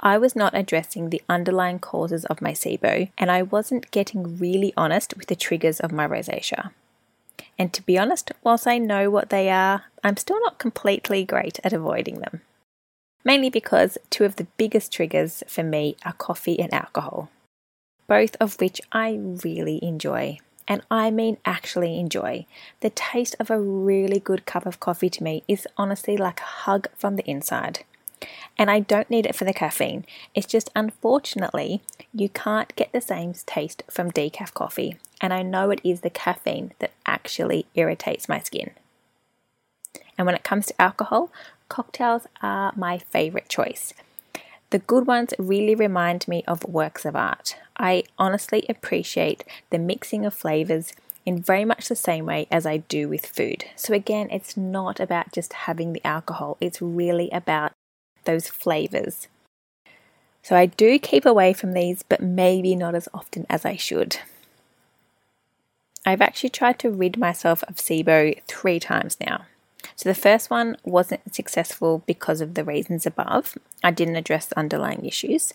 I 0.00 0.16
was 0.18 0.36
not 0.36 0.56
addressing 0.56 1.10
the 1.10 1.22
underlying 1.28 1.80
causes 1.80 2.24
of 2.26 2.40
my 2.40 2.52
SIBO 2.52 3.10
and 3.18 3.30
I 3.30 3.42
wasn't 3.42 3.90
getting 3.90 4.38
really 4.38 4.72
honest 4.76 5.16
with 5.16 5.26
the 5.26 5.36
triggers 5.36 5.80
of 5.80 5.92
my 5.92 6.06
rosacea. 6.06 6.70
And 7.58 7.72
to 7.72 7.82
be 7.82 7.98
honest, 7.98 8.30
whilst 8.44 8.68
I 8.68 8.78
know 8.78 9.10
what 9.10 9.30
they 9.30 9.50
are, 9.50 9.84
I'm 10.04 10.16
still 10.16 10.40
not 10.40 10.58
completely 10.58 11.24
great 11.24 11.58
at 11.64 11.72
avoiding 11.72 12.20
them. 12.20 12.42
Mainly 13.24 13.50
because 13.50 13.98
two 14.10 14.24
of 14.24 14.36
the 14.36 14.46
biggest 14.56 14.92
triggers 14.92 15.42
for 15.48 15.64
me 15.64 15.96
are 16.04 16.12
coffee 16.12 16.60
and 16.60 16.72
alcohol, 16.72 17.30
both 18.06 18.36
of 18.40 18.60
which 18.60 18.80
I 18.92 19.18
really 19.44 19.82
enjoy. 19.82 20.38
And 20.68 20.82
I 20.90 21.10
mean 21.10 21.38
actually 21.44 21.98
enjoy. 21.98 22.46
The 22.80 22.90
taste 22.90 23.34
of 23.40 23.50
a 23.50 23.60
really 23.60 24.20
good 24.20 24.46
cup 24.46 24.66
of 24.66 24.80
coffee 24.80 25.10
to 25.10 25.24
me 25.24 25.42
is 25.48 25.66
honestly 25.76 26.16
like 26.16 26.40
a 26.40 26.44
hug 26.44 26.88
from 26.94 27.16
the 27.16 27.28
inside. 27.28 27.84
And 28.58 28.70
I 28.70 28.80
don't 28.80 29.08
need 29.08 29.24
it 29.24 29.36
for 29.36 29.44
the 29.44 29.52
caffeine. 29.52 30.04
It's 30.34 30.46
just 30.46 30.68
unfortunately, 30.74 31.80
you 32.12 32.28
can't 32.28 32.74
get 32.74 32.92
the 32.92 33.00
same 33.00 33.32
taste 33.46 33.84
from 33.88 34.10
decaf 34.10 34.52
coffee. 34.52 34.96
And 35.20 35.32
I 35.32 35.42
know 35.42 35.70
it 35.70 35.80
is 35.84 36.00
the 36.00 36.10
caffeine 36.10 36.72
that 36.80 36.92
actually 37.06 37.66
irritates 37.74 38.28
my 38.28 38.40
skin. 38.40 38.72
And 40.16 40.26
when 40.26 40.34
it 40.34 40.42
comes 40.42 40.66
to 40.66 40.82
alcohol, 40.82 41.30
cocktails 41.68 42.26
are 42.42 42.72
my 42.74 42.98
favorite 42.98 43.48
choice. 43.48 43.94
The 44.70 44.80
good 44.80 45.06
ones 45.06 45.32
really 45.38 45.74
remind 45.74 46.26
me 46.28 46.44
of 46.46 46.64
works 46.64 47.04
of 47.04 47.16
art. 47.16 47.56
I 47.78 48.02
honestly 48.18 48.66
appreciate 48.68 49.44
the 49.70 49.78
mixing 49.78 50.26
of 50.26 50.34
flavors 50.34 50.92
in 51.24 51.42
very 51.42 51.64
much 51.64 51.88
the 51.88 51.96
same 51.96 52.26
way 52.26 52.46
as 52.50 52.66
I 52.66 52.78
do 52.78 53.08
with 53.08 53.24
food. 53.24 53.64
So, 53.76 53.94
again, 53.94 54.28
it's 54.30 54.56
not 54.56 54.98
about 54.98 55.32
just 55.32 55.52
having 55.52 55.92
the 55.92 56.04
alcohol, 56.04 56.56
it's 56.60 56.82
really 56.82 57.30
about 57.30 57.72
those 58.28 58.48
flavors. 58.48 59.26
So, 60.42 60.54
I 60.54 60.66
do 60.66 60.98
keep 60.98 61.26
away 61.26 61.52
from 61.52 61.72
these, 61.72 62.02
but 62.02 62.22
maybe 62.22 62.76
not 62.76 62.94
as 62.94 63.08
often 63.12 63.46
as 63.50 63.64
I 63.64 63.76
should. 63.76 64.18
I've 66.06 66.22
actually 66.22 66.50
tried 66.50 66.78
to 66.78 66.90
rid 66.90 67.18
myself 67.18 67.64
of 67.64 67.76
SIBO 67.76 68.40
three 68.46 68.78
times 68.80 69.16
now. 69.20 69.46
So 69.96 70.08
the 70.08 70.14
first 70.14 70.50
one 70.50 70.76
wasn't 70.84 71.34
successful 71.34 72.02
because 72.06 72.40
of 72.40 72.54
the 72.54 72.64
reasons 72.64 73.04
above. 73.04 73.58
I 73.82 73.90
didn't 73.90 74.16
address 74.16 74.46
the 74.46 74.58
underlying 74.58 75.04
issues. 75.04 75.52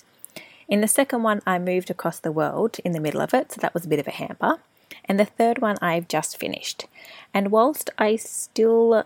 In 0.68 0.82
the 0.82 0.88
second 0.88 1.24
one, 1.24 1.42
I 1.46 1.60
moved 1.60 1.90
across 1.90 2.20
the 2.20 2.32
world 2.32 2.78
in 2.84 2.92
the 2.92 3.00
middle 3.00 3.22
of 3.22 3.34
it, 3.34 3.52
so 3.52 3.60
that 3.62 3.74
was 3.74 3.86
a 3.86 3.88
bit 3.88 4.00
of 4.00 4.08
a 4.08 4.12
hamper. 4.12 4.60
And 5.06 5.20
the 5.20 5.26
third 5.26 5.60
one, 5.60 5.78
I've 5.82 6.08
just 6.08 6.40
finished. 6.40 6.86
And 7.34 7.52
whilst 7.52 7.90
I 7.98 8.16
still 8.16 9.04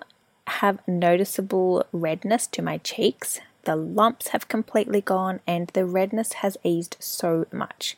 have 0.47 0.85
noticeable 0.87 1.85
redness 1.91 2.47
to 2.47 2.61
my 2.61 2.77
cheeks, 2.79 3.39
the 3.67 3.75
lumps 3.75 4.29
have 4.29 4.47
completely 4.47 5.01
gone 5.01 5.41
and 5.45 5.67
the 5.73 5.85
redness 5.85 6.33
has 6.41 6.55
eased 6.63 6.95
so 7.01 7.45
much. 7.51 7.97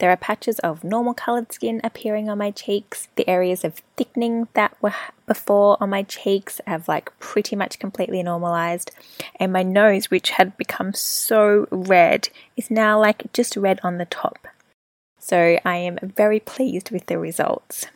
There 0.00 0.10
are 0.10 0.16
patches 0.16 0.58
of 0.58 0.82
normal 0.82 1.14
coloured 1.14 1.52
skin 1.52 1.80
appearing 1.84 2.28
on 2.28 2.38
my 2.38 2.50
cheeks. 2.50 3.06
The 3.14 3.28
areas 3.30 3.62
of 3.62 3.80
thickening 3.96 4.48
that 4.54 4.76
were 4.82 4.92
before 5.24 5.76
on 5.80 5.90
my 5.90 6.02
cheeks 6.02 6.60
have 6.66 6.88
like 6.88 7.16
pretty 7.20 7.54
much 7.54 7.78
completely 7.78 8.24
normalized. 8.24 8.90
And 9.36 9.52
my 9.52 9.62
nose, 9.62 10.10
which 10.10 10.30
had 10.30 10.56
become 10.56 10.92
so 10.94 11.68
red, 11.70 12.28
is 12.56 12.68
now 12.68 12.98
like 12.98 13.32
just 13.32 13.56
red 13.56 13.78
on 13.84 13.98
the 13.98 14.06
top. 14.06 14.48
So 15.20 15.60
I 15.64 15.76
am 15.76 15.98
very 16.02 16.40
pleased 16.40 16.90
with 16.90 17.06
the 17.06 17.18
results. 17.18 17.86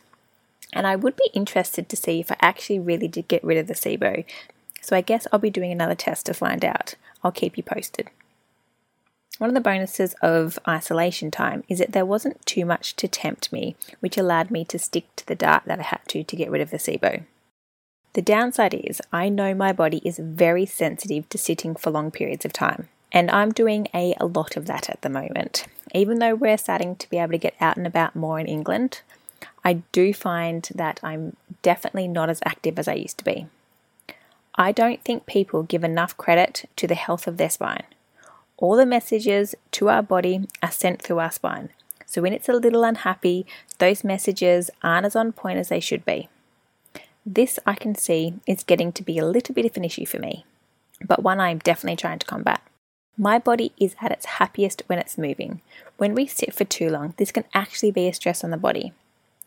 And 0.71 0.87
I 0.87 0.95
would 0.95 1.17
be 1.17 1.29
interested 1.33 1.89
to 1.89 1.97
see 1.97 2.21
if 2.21 2.31
I 2.31 2.37
actually 2.39 2.79
really 2.79 3.09
did 3.09 3.27
get 3.27 3.43
rid 3.43 3.57
of 3.57 3.67
the 3.67 3.73
SIBO. 3.73 4.23
So 4.81 4.95
I 4.95 5.01
guess 5.01 5.27
I'll 5.33 5.39
be 5.39 5.49
doing 5.49 5.73
another 5.73 5.95
test 5.95 6.25
to 6.27 6.33
find 6.33 6.63
out. 6.63 6.95
I'll 7.23 7.31
keep 7.31 7.57
you 7.57 7.63
posted. 7.63 8.09
One 9.39 9.49
of 9.49 9.53
the 9.53 9.61
bonuses 9.61 10.15
of 10.21 10.59
isolation 10.67 11.31
time 11.31 11.63
is 11.69 11.79
that 11.79 11.93
there 11.93 12.05
wasn't 12.05 12.45
too 12.45 12.65
much 12.65 12.95
to 12.97 13.07
tempt 13.07 13.53
me, 13.53 13.77
which 14.01 14.17
allowed 14.17 14.51
me 14.51 14.65
to 14.65 14.77
stick 14.77 15.15
to 15.15 15.25
the 15.25 15.35
diet 15.35 15.63
that 15.65 15.79
I 15.79 15.83
had 15.83 16.01
to 16.09 16.23
to 16.23 16.35
get 16.35 16.51
rid 16.51 16.61
of 16.61 16.71
the 16.71 16.77
SIBO. 16.77 17.23
The 18.13 18.21
downside 18.21 18.73
is 18.73 19.01
I 19.13 19.29
know 19.29 19.53
my 19.53 19.71
body 19.71 20.01
is 20.03 20.19
very 20.19 20.65
sensitive 20.65 21.29
to 21.29 21.37
sitting 21.37 21.75
for 21.75 21.89
long 21.89 22.11
periods 22.11 22.43
of 22.43 22.51
time, 22.51 22.89
and 23.13 23.31
I'm 23.31 23.51
doing 23.51 23.87
a, 23.93 24.13
a 24.19 24.25
lot 24.25 24.57
of 24.57 24.65
that 24.65 24.89
at 24.89 25.01
the 25.03 25.09
moment. 25.09 25.67
Even 25.93 26.19
though 26.19 26.35
we're 26.35 26.57
starting 26.57 26.97
to 26.97 27.09
be 27.09 27.17
able 27.17 27.31
to 27.31 27.37
get 27.37 27.55
out 27.61 27.77
and 27.77 27.87
about 27.87 28.17
more 28.17 28.39
in 28.39 28.47
England, 28.47 29.01
I 29.63 29.83
do 29.93 30.13
find 30.13 30.67
that 30.75 30.99
I'm 31.01 31.37
definitely 31.61 32.09
not 32.09 32.29
as 32.29 32.41
active 32.45 32.77
as 32.77 32.89
I 32.89 32.95
used 32.95 33.19
to 33.19 33.23
be. 33.23 33.47
I 34.59 34.71
don't 34.71 35.03
think 35.03 35.25
people 35.25 35.63
give 35.63 35.83
enough 35.83 36.15
credit 36.15 36.69
to 36.75 36.85
the 36.85 36.93
health 36.93 37.25
of 37.25 37.37
their 37.37 37.49
spine 37.49 37.85
all 38.59 38.75
the 38.75 38.85
messages 38.85 39.55
to 39.71 39.89
our 39.89 40.03
body 40.03 40.45
are 40.61 40.71
sent 40.71 41.01
through 41.01 41.19
our 41.19 41.31
spine. 41.31 41.69
So 42.05 42.21
when 42.21 42.33
it's 42.33 42.49
a 42.49 42.53
little 42.53 42.83
unhappy, 42.83 43.45
those 43.77 44.03
messages 44.03 44.69
aren't 44.83 45.05
as 45.05 45.15
on 45.15 45.31
point 45.31 45.59
as 45.59 45.69
they 45.69 45.79
should 45.79 46.03
be. 46.03 46.27
This 47.25 47.59
I 47.65 47.75
can 47.75 47.95
see 47.95 48.33
is 48.45 48.63
getting 48.63 48.91
to 48.93 49.03
be 49.03 49.17
a 49.17 49.25
little 49.25 49.55
bit 49.55 49.65
of 49.65 49.77
an 49.77 49.85
issue 49.85 50.05
for 50.05 50.19
me, 50.19 50.45
but 51.05 51.23
one 51.23 51.39
I'm 51.39 51.59
definitely 51.59 51.95
trying 51.95 52.19
to 52.19 52.25
combat. 52.25 52.61
My 53.17 53.37
body 53.37 53.71
is 53.79 53.95
at 54.01 54.11
its 54.11 54.25
happiest 54.25 54.83
when 54.87 54.99
it's 54.99 55.17
moving. 55.17 55.61
When 55.97 56.13
we 56.13 56.25
sit 56.25 56.53
for 56.53 56.63
too 56.65 56.89
long, 56.89 57.13
this 57.17 57.31
can 57.31 57.43
actually 57.53 57.91
be 57.91 58.07
a 58.07 58.13
stress 58.13 58.43
on 58.43 58.49
the 58.49 58.57
body. 58.57 58.93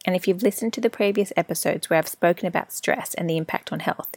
And 0.06 0.16
if 0.16 0.26
you've 0.26 0.42
listened 0.42 0.72
to 0.74 0.80
the 0.80 0.90
previous 0.90 1.32
episodes 1.36 1.88
where 1.88 1.98
I've 1.98 2.08
spoken 2.08 2.46
about 2.46 2.72
stress 2.72 3.14
and 3.14 3.28
the 3.28 3.36
impact 3.36 3.72
on 3.72 3.80
health, 3.80 4.14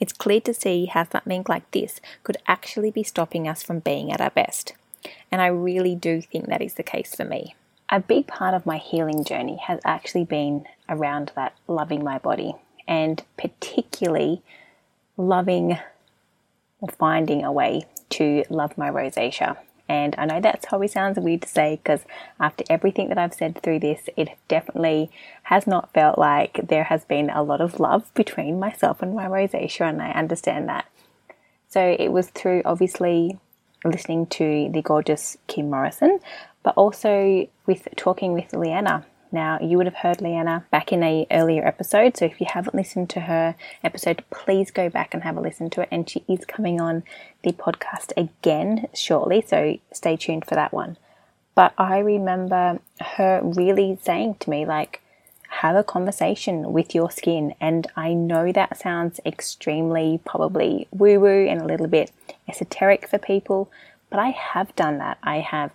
it's 0.00 0.12
clear 0.12 0.40
to 0.42 0.54
see 0.54 0.86
how 0.86 1.04
something 1.04 1.44
like 1.48 1.70
this 1.70 2.00
could 2.22 2.36
actually 2.46 2.90
be 2.90 3.02
stopping 3.02 3.48
us 3.48 3.62
from 3.62 3.80
being 3.80 4.12
at 4.12 4.20
our 4.20 4.30
best. 4.30 4.72
And 5.30 5.40
I 5.40 5.46
really 5.46 5.94
do 5.94 6.20
think 6.20 6.46
that 6.46 6.62
is 6.62 6.74
the 6.74 6.82
case 6.82 7.14
for 7.14 7.24
me. 7.24 7.54
A 7.90 8.00
big 8.00 8.26
part 8.26 8.54
of 8.54 8.66
my 8.66 8.76
healing 8.76 9.24
journey 9.24 9.56
has 9.56 9.80
actually 9.84 10.24
been 10.24 10.66
around 10.88 11.32
that 11.36 11.54
loving 11.66 12.04
my 12.04 12.18
body 12.18 12.54
and 12.86 13.22
particularly 13.36 14.42
loving 15.16 15.78
or 16.80 16.88
finding 16.88 17.44
a 17.44 17.52
way 17.52 17.82
to 18.10 18.44
love 18.50 18.76
my 18.76 18.90
rosacea. 18.90 19.56
And 19.88 20.14
I 20.18 20.26
know 20.26 20.40
that 20.40 20.62
probably 20.68 20.88
sounds 20.88 21.18
weird 21.18 21.42
to 21.42 21.48
say 21.48 21.80
because 21.82 22.00
after 22.38 22.64
everything 22.68 23.08
that 23.08 23.18
I've 23.18 23.32
said 23.32 23.60
through 23.62 23.80
this, 23.80 24.08
it 24.16 24.28
definitely 24.46 25.10
has 25.44 25.66
not 25.66 25.92
felt 25.94 26.18
like 26.18 26.60
there 26.68 26.84
has 26.84 27.04
been 27.04 27.30
a 27.30 27.42
lot 27.42 27.60
of 27.60 27.80
love 27.80 28.12
between 28.14 28.60
myself 28.60 29.00
and 29.00 29.14
my 29.14 29.26
rosacea, 29.26 29.88
and 29.88 30.02
I 30.02 30.10
understand 30.10 30.68
that. 30.68 30.86
So 31.68 31.96
it 31.98 32.12
was 32.12 32.28
through 32.28 32.62
obviously 32.64 33.38
listening 33.84 34.26
to 34.26 34.68
the 34.70 34.82
gorgeous 34.82 35.38
Kim 35.46 35.70
Morrison, 35.70 36.18
but 36.62 36.74
also 36.76 37.48
with 37.66 37.88
talking 37.96 38.32
with 38.32 38.52
Leanna 38.52 39.06
now, 39.32 39.58
you 39.60 39.76
would 39.76 39.86
have 39.86 39.96
heard 39.96 40.20
Leanna 40.20 40.64
back 40.70 40.92
in 40.92 41.02
a 41.02 41.26
earlier 41.30 41.66
episode, 41.66 42.16
so 42.16 42.24
if 42.24 42.40
you 42.40 42.46
haven't 42.50 42.74
listened 42.74 43.10
to 43.10 43.20
her 43.20 43.54
episode, 43.84 44.24
please 44.30 44.70
go 44.70 44.88
back 44.88 45.14
and 45.14 45.22
have 45.22 45.36
a 45.36 45.40
listen 45.40 45.70
to 45.70 45.82
it. 45.82 45.88
And 45.90 46.08
she 46.08 46.24
is 46.28 46.44
coming 46.44 46.80
on 46.80 47.02
the 47.42 47.52
podcast 47.52 48.12
again 48.16 48.88
shortly, 48.94 49.44
so 49.46 49.78
stay 49.92 50.16
tuned 50.16 50.46
for 50.46 50.54
that 50.54 50.72
one. 50.72 50.96
But 51.54 51.74
I 51.76 51.98
remember 51.98 52.78
her 53.00 53.40
really 53.42 53.98
saying 54.02 54.36
to 54.40 54.50
me, 54.50 54.64
like, 54.64 55.02
have 55.48 55.76
a 55.76 55.82
conversation 55.82 56.72
with 56.72 56.94
your 56.94 57.10
skin. 57.10 57.54
And 57.60 57.86
I 57.96 58.12
know 58.12 58.52
that 58.52 58.78
sounds 58.78 59.18
extremely 59.24 60.20
probably 60.24 60.86
woo 60.92 61.18
woo 61.18 61.46
and 61.46 61.60
a 61.60 61.66
little 61.66 61.88
bit 61.88 62.12
esoteric 62.46 63.08
for 63.08 63.18
people, 63.18 63.70
but 64.10 64.20
I 64.20 64.28
have 64.28 64.74
done 64.76 64.98
that. 64.98 65.18
I 65.22 65.40
have 65.40 65.72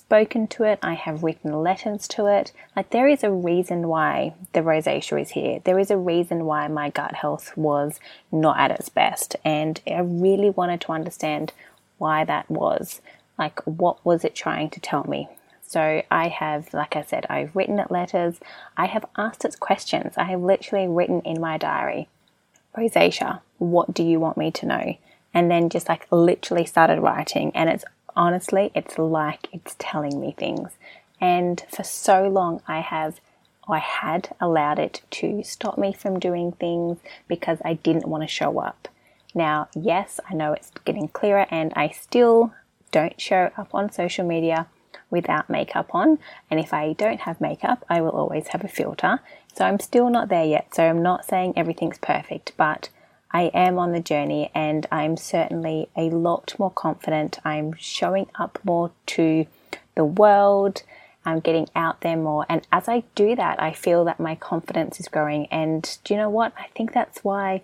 spoken 0.00 0.46
to 0.48 0.64
it, 0.64 0.78
I 0.82 0.94
have 0.94 1.22
written 1.22 1.62
letters 1.62 2.08
to 2.08 2.26
it. 2.26 2.52
Like, 2.74 2.90
there 2.90 3.08
is 3.08 3.22
a 3.22 3.30
reason 3.30 3.88
why 3.88 4.34
the 4.52 4.60
rosacea 4.60 5.20
is 5.20 5.30
here. 5.30 5.60
There 5.64 5.78
is 5.78 5.90
a 5.90 5.96
reason 5.96 6.44
why 6.44 6.66
my 6.68 6.90
gut 6.90 7.14
health 7.14 7.56
was 7.56 8.00
not 8.32 8.58
at 8.58 8.72
its 8.72 8.88
best. 8.88 9.36
And 9.44 9.80
I 9.86 10.00
really 10.00 10.50
wanted 10.50 10.80
to 10.82 10.92
understand 10.92 11.52
why 11.98 12.24
that 12.24 12.50
was. 12.50 13.00
Like, 13.38 13.60
what 13.66 14.04
was 14.04 14.24
it 14.24 14.34
trying 14.34 14.70
to 14.70 14.80
tell 14.80 15.04
me? 15.04 15.28
So, 15.62 16.02
I 16.10 16.28
have, 16.28 16.74
like 16.74 16.96
I 16.96 17.02
said, 17.02 17.26
I've 17.30 17.54
written 17.54 17.78
it 17.78 17.90
letters, 17.90 18.40
I 18.76 18.86
have 18.86 19.04
asked 19.16 19.44
it 19.44 19.60
questions. 19.60 20.14
I 20.16 20.24
have 20.24 20.40
literally 20.40 20.88
written 20.88 21.20
in 21.20 21.40
my 21.40 21.58
diary, 21.58 22.08
Rosacea, 22.76 23.40
what 23.58 23.94
do 23.94 24.02
you 24.02 24.18
want 24.18 24.36
me 24.36 24.50
to 24.50 24.66
know? 24.66 24.96
And 25.32 25.48
then 25.48 25.68
just 25.68 25.88
like 25.88 26.08
literally 26.10 26.64
started 26.64 27.00
writing, 27.00 27.52
and 27.54 27.70
it's 27.70 27.84
honestly, 28.20 28.70
it's 28.74 28.98
like 28.98 29.48
it's 29.50 29.74
telling 29.78 30.20
me 30.20 30.34
things. 30.36 30.72
And 31.20 31.64
for 31.74 31.82
so 31.82 32.28
long, 32.28 32.62
I 32.68 32.80
have, 32.80 33.18
I 33.66 33.78
had 33.78 34.36
allowed 34.38 34.78
it 34.78 35.00
to 35.12 35.42
stop 35.42 35.78
me 35.78 35.94
from 35.94 36.20
doing 36.20 36.52
things 36.52 36.98
because 37.28 37.58
I 37.64 37.74
didn't 37.74 38.06
want 38.06 38.22
to 38.22 38.28
show 38.28 38.60
up. 38.60 38.88
Now, 39.34 39.68
yes, 39.74 40.20
I 40.28 40.34
know 40.34 40.52
it's 40.52 40.70
getting 40.84 41.08
clearer, 41.08 41.46
and 41.50 41.72
I 41.74 41.88
still 41.88 42.52
don't 42.92 43.18
show 43.18 43.50
up 43.56 43.74
on 43.74 43.90
social 43.90 44.26
media 44.26 44.66
without 45.08 45.48
makeup 45.48 45.94
on. 45.94 46.18
And 46.50 46.60
if 46.60 46.74
I 46.74 46.92
don't 46.92 47.20
have 47.20 47.40
makeup, 47.40 47.84
I 47.88 48.02
will 48.02 48.10
always 48.10 48.48
have 48.48 48.64
a 48.64 48.68
filter. 48.68 49.20
So 49.54 49.64
I'm 49.64 49.80
still 49.80 50.10
not 50.10 50.28
there 50.28 50.44
yet. 50.44 50.74
So 50.74 50.84
I'm 50.84 51.02
not 51.02 51.24
saying 51.24 51.54
everything's 51.56 51.98
perfect, 51.98 52.52
but 52.56 52.90
I 53.32 53.42
am 53.54 53.78
on 53.78 53.92
the 53.92 54.00
journey 54.00 54.50
and 54.54 54.86
I'm 54.90 55.16
certainly 55.16 55.88
a 55.96 56.10
lot 56.10 56.54
more 56.58 56.70
confident. 56.70 57.38
I'm 57.44 57.74
showing 57.74 58.26
up 58.34 58.58
more 58.64 58.90
to 59.06 59.46
the 59.94 60.04
world. 60.04 60.82
I'm 61.24 61.40
getting 61.40 61.68
out 61.76 62.00
there 62.00 62.16
more. 62.16 62.46
And 62.48 62.66
as 62.72 62.88
I 62.88 63.04
do 63.14 63.36
that, 63.36 63.62
I 63.62 63.72
feel 63.72 64.04
that 64.06 64.18
my 64.18 64.34
confidence 64.34 64.98
is 64.98 65.08
growing. 65.08 65.46
And 65.46 65.98
do 66.04 66.14
you 66.14 66.18
know 66.18 66.30
what? 66.30 66.52
I 66.58 66.66
think 66.74 66.92
that's 66.92 67.22
why 67.22 67.62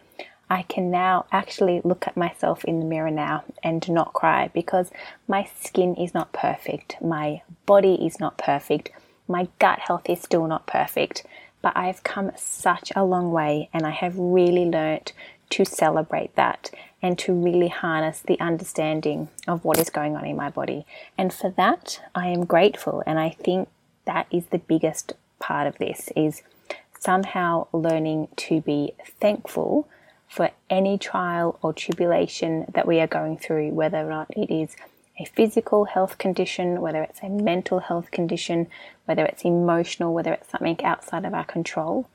I 0.48 0.62
can 0.62 0.90
now 0.90 1.26
actually 1.33 1.81
look 1.83 2.07
at 2.07 2.16
myself 2.16 2.64
in 2.64 2.79
the 2.79 2.87
mirror 2.87 3.11
now 3.11 3.44
and 3.64 3.88
not 3.90 4.12
cry 4.12 4.48
because 4.55 4.90
my 5.26 5.48
skin 5.59 5.96
is 5.96 6.14
not 6.14 6.33
perfect. 6.33 6.96
My 7.02 7.42
body 7.64 7.94
is 8.07 8.20
not 8.20 8.38
perfect. 8.38 8.90
My 9.26 9.48
gut 9.59 9.81
health 9.81 10.09
is 10.09 10.20
still 10.20 10.46
not 10.46 10.66
perfect. 10.66 11.24
But 11.62 11.76
I've 11.76 12.05
come 12.05 12.31
such 12.37 12.92
a 12.94 13.05
long 13.05 13.33
way 13.33 13.68
and 13.72 13.85
I 13.87 13.90
have 13.90 14.16
really 14.16 14.66
learnt 14.66 15.12
to 15.50 15.64
celebrate 15.64 16.35
that 16.37 16.70
and 17.02 17.18
to 17.18 17.32
really 17.32 17.68
harness 17.68 18.20
the 18.20 18.38
understanding 18.40 19.28
of 19.46 19.64
what 19.64 19.78
is 19.78 19.90
going 19.90 20.16
on 20.16 20.24
in 20.24 20.37
my 20.37 20.50
body. 20.50 20.87
And 21.16 21.32
for 21.32 21.50
that, 21.50 22.00
I 22.14 22.28
am 22.28 22.44
grateful. 22.44 23.02
And 23.06 23.18
I 23.18 23.30
think 23.30 23.68
that 24.06 24.26
is 24.30 24.46
the 24.46 24.59
biggest 24.59 25.12
part 25.38 25.66
of 25.66 25.78
this 25.78 26.09
is 26.16 26.42
somehow 26.98 27.68
learning 27.72 28.28
to 28.37 28.61
be 28.61 28.92
thankful 29.20 29.88
for 30.28 30.50
any 30.68 30.98
trial 30.98 31.59
or 31.62 31.72
tribulation 31.72 32.66
that 32.74 32.87
we 32.87 32.98
are 33.00 33.06
going 33.06 33.38
through, 33.38 33.70
whether 33.70 33.98
or 33.98 34.11
not 34.11 34.28
it 34.37 34.52
is 34.52 34.74
a 35.18 35.24
physical 35.24 35.85
health 35.85 36.18
condition, 36.18 36.80
whether 36.80 37.02
it's 37.02 37.22
a 37.22 37.28
mental 37.28 37.80
health 37.80 38.11
condition, 38.11 38.66
whether 39.04 39.24
it's 39.24 39.44
emotional, 39.44 40.12
whether 40.12 40.32
it's 40.32 40.50
something 40.50 40.82
outside 40.85 41.24
of 41.24 41.32
our 41.32 41.44
control. 41.44 42.09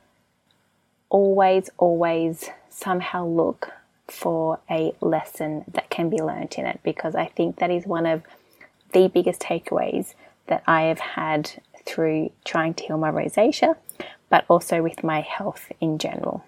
Always, 1.12 1.70
always 1.78 2.50
somehow 2.70 3.28
look 3.28 3.74
for 4.08 4.60
a 4.70 4.94
lesson 5.02 5.66
that 5.74 5.90
can 5.90 6.10
be 6.10 6.22
learnt 6.22 6.58
in 6.58 6.66
it 6.66 6.80
because 6.84 7.16
I 7.16 7.26
think 7.26 7.58
that 7.58 7.70
is 7.70 7.86
one 7.86 8.06
of 8.06 8.24
the 8.94 9.10
biggest 9.10 9.42
takeaways 9.42 10.14
that 10.48 10.64
I 10.66 10.84
have 10.84 11.00
had 11.00 11.62
through 11.86 12.32
trying 12.46 12.74
to 12.76 12.86
heal 12.86 12.98
my 12.98 13.12
rosacea, 13.12 13.76
but 14.30 14.46
also 14.48 14.82
with 14.82 15.04
my 15.04 15.20
health 15.20 15.72
in 15.82 15.98
general. 15.98 16.46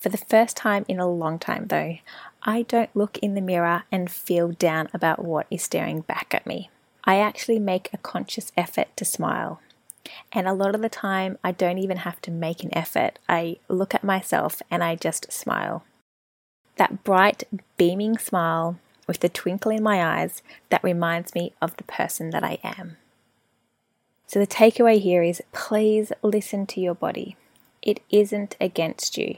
For 0.00 0.08
the 0.08 0.18
first 0.18 0.56
time 0.56 0.84
in 0.88 0.98
a 0.98 1.08
long 1.08 1.38
time, 1.38 1.68
though, 1.68 1.98
I 2.42 2.62
don't 2.62 2.94
look 2.94 3.18
in 3.18 3.34
the 3.34 3.40
mirror 3.40 3.84
and 3.92 4.10
feel 4.10 4.48
down 4.48 4.88
about 4.92 5.24
what 5.24 5.46
is 5.48 5.62
staring 5.62 6.00
back 6.00 6.34
at 6.34 6.46
me. 6.46 6.70
I 7.04 7.18
actually 7.18 7.60
make 7.60 7.90
a 7.92 7.98
conscious 7.98 8.50
effort 8.56 8.88
to 8.96 9.04
smile. 9.04 9.60
And 10.32 10.46
a 10.46 10.52
lot 10.52 10.74
of 10.74 10.82
the 10.82 10.88
time, 10.88 11.38
I 11.42 11.52
don't 11.52 11.78
even 11.78 11.98
have 11.98 12.20
to 12.22 12.30
make 12.30 12.62
an 12.62 12.76
effort. 12.76 13.18
I 13.28 13.58
look 13.68 13.94
at 13.94 14.04
myself 14.04 14.62
and 14.70 14.82
I 14.82 14.94
just 14.96 15.32
smile. 15.32 15.84
That 16.76 17.04
bright, 17.04 17.44
beaming 17.76 18.18
smile 18.18 18.78
with 19.06 19.20
the 19.20 19.28
twinkle 19.28 19.72
in 19.72 19.82
my 19.82 20.04
eyes 20.04 20.42
that 20.70 20.84
reminds 20.84 21.34
me 21.34 21.52
of 21.62 21.76
the 21.76 21.84
person 21.84 22.30
that 22.30 22.44
I 22.44 22.58
am. 22.62 22.96
So, 24.26 24.40
the 24.40 24.46
takeaway 24.46 25.00
here 25.00 25.22
is 25.22 25.42
please 25.52 26.12
listen 26.22 26.66
to 26.66 26.80
your 26.80 26.94
body. 26.94 27.36
It 27.80 28.00
isn't 28.10 28.56
against 28.60 29.16
you. 29.16 29.36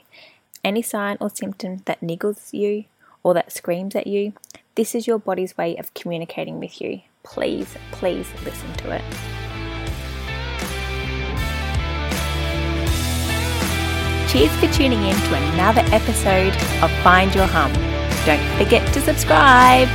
Any 0.64 0.81
sign 0.83 1.18
or 1.20 1.31
symptom 1.31 1.83
that 1.85 2.00
niggles 2.00 2.52
you 2.52 2.87
or 3.22 3.35
that 3.35 3.52
screams 3.52 3.94
at 3.94 4.07
you, 4.07 4.33
this 4.74 4.94
is 4.94 5.07
your 5.07 5.18
body's 5.18 5.57
way 5.59 5.76
of 5.76 5.92
communicating 5.92 6.59
with 6.59 6.81
you. 6.81 7.02
Please, 7.22 7.76
please 7.92 8.26
listen 8.44 8.72
to 8.74 8.92
it. 8.92 9.48
Cheers 14.29 14.55
for 14.57 14.71
tuning 14.71 15.03
in 15.05 15.17
to 15.17 15.35
another 15.53 15.81
episode 15.87 16.55
of 16.83 16.91
Find 17.03 17.35
Your 17.35 17.47
Hum. 17.47 17.73
Don't 18.27 18.62
forget 18.62 18.87
to 18.93 19.01
subscribe. 19.01 19.88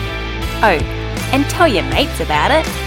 Oh, 0.63 0.79
and 1.31 1.45
tell 1.51 1.67
your 1.67 1.83
mates 1.83 2.19
about 2.19 2.49
it. 2.49 2.82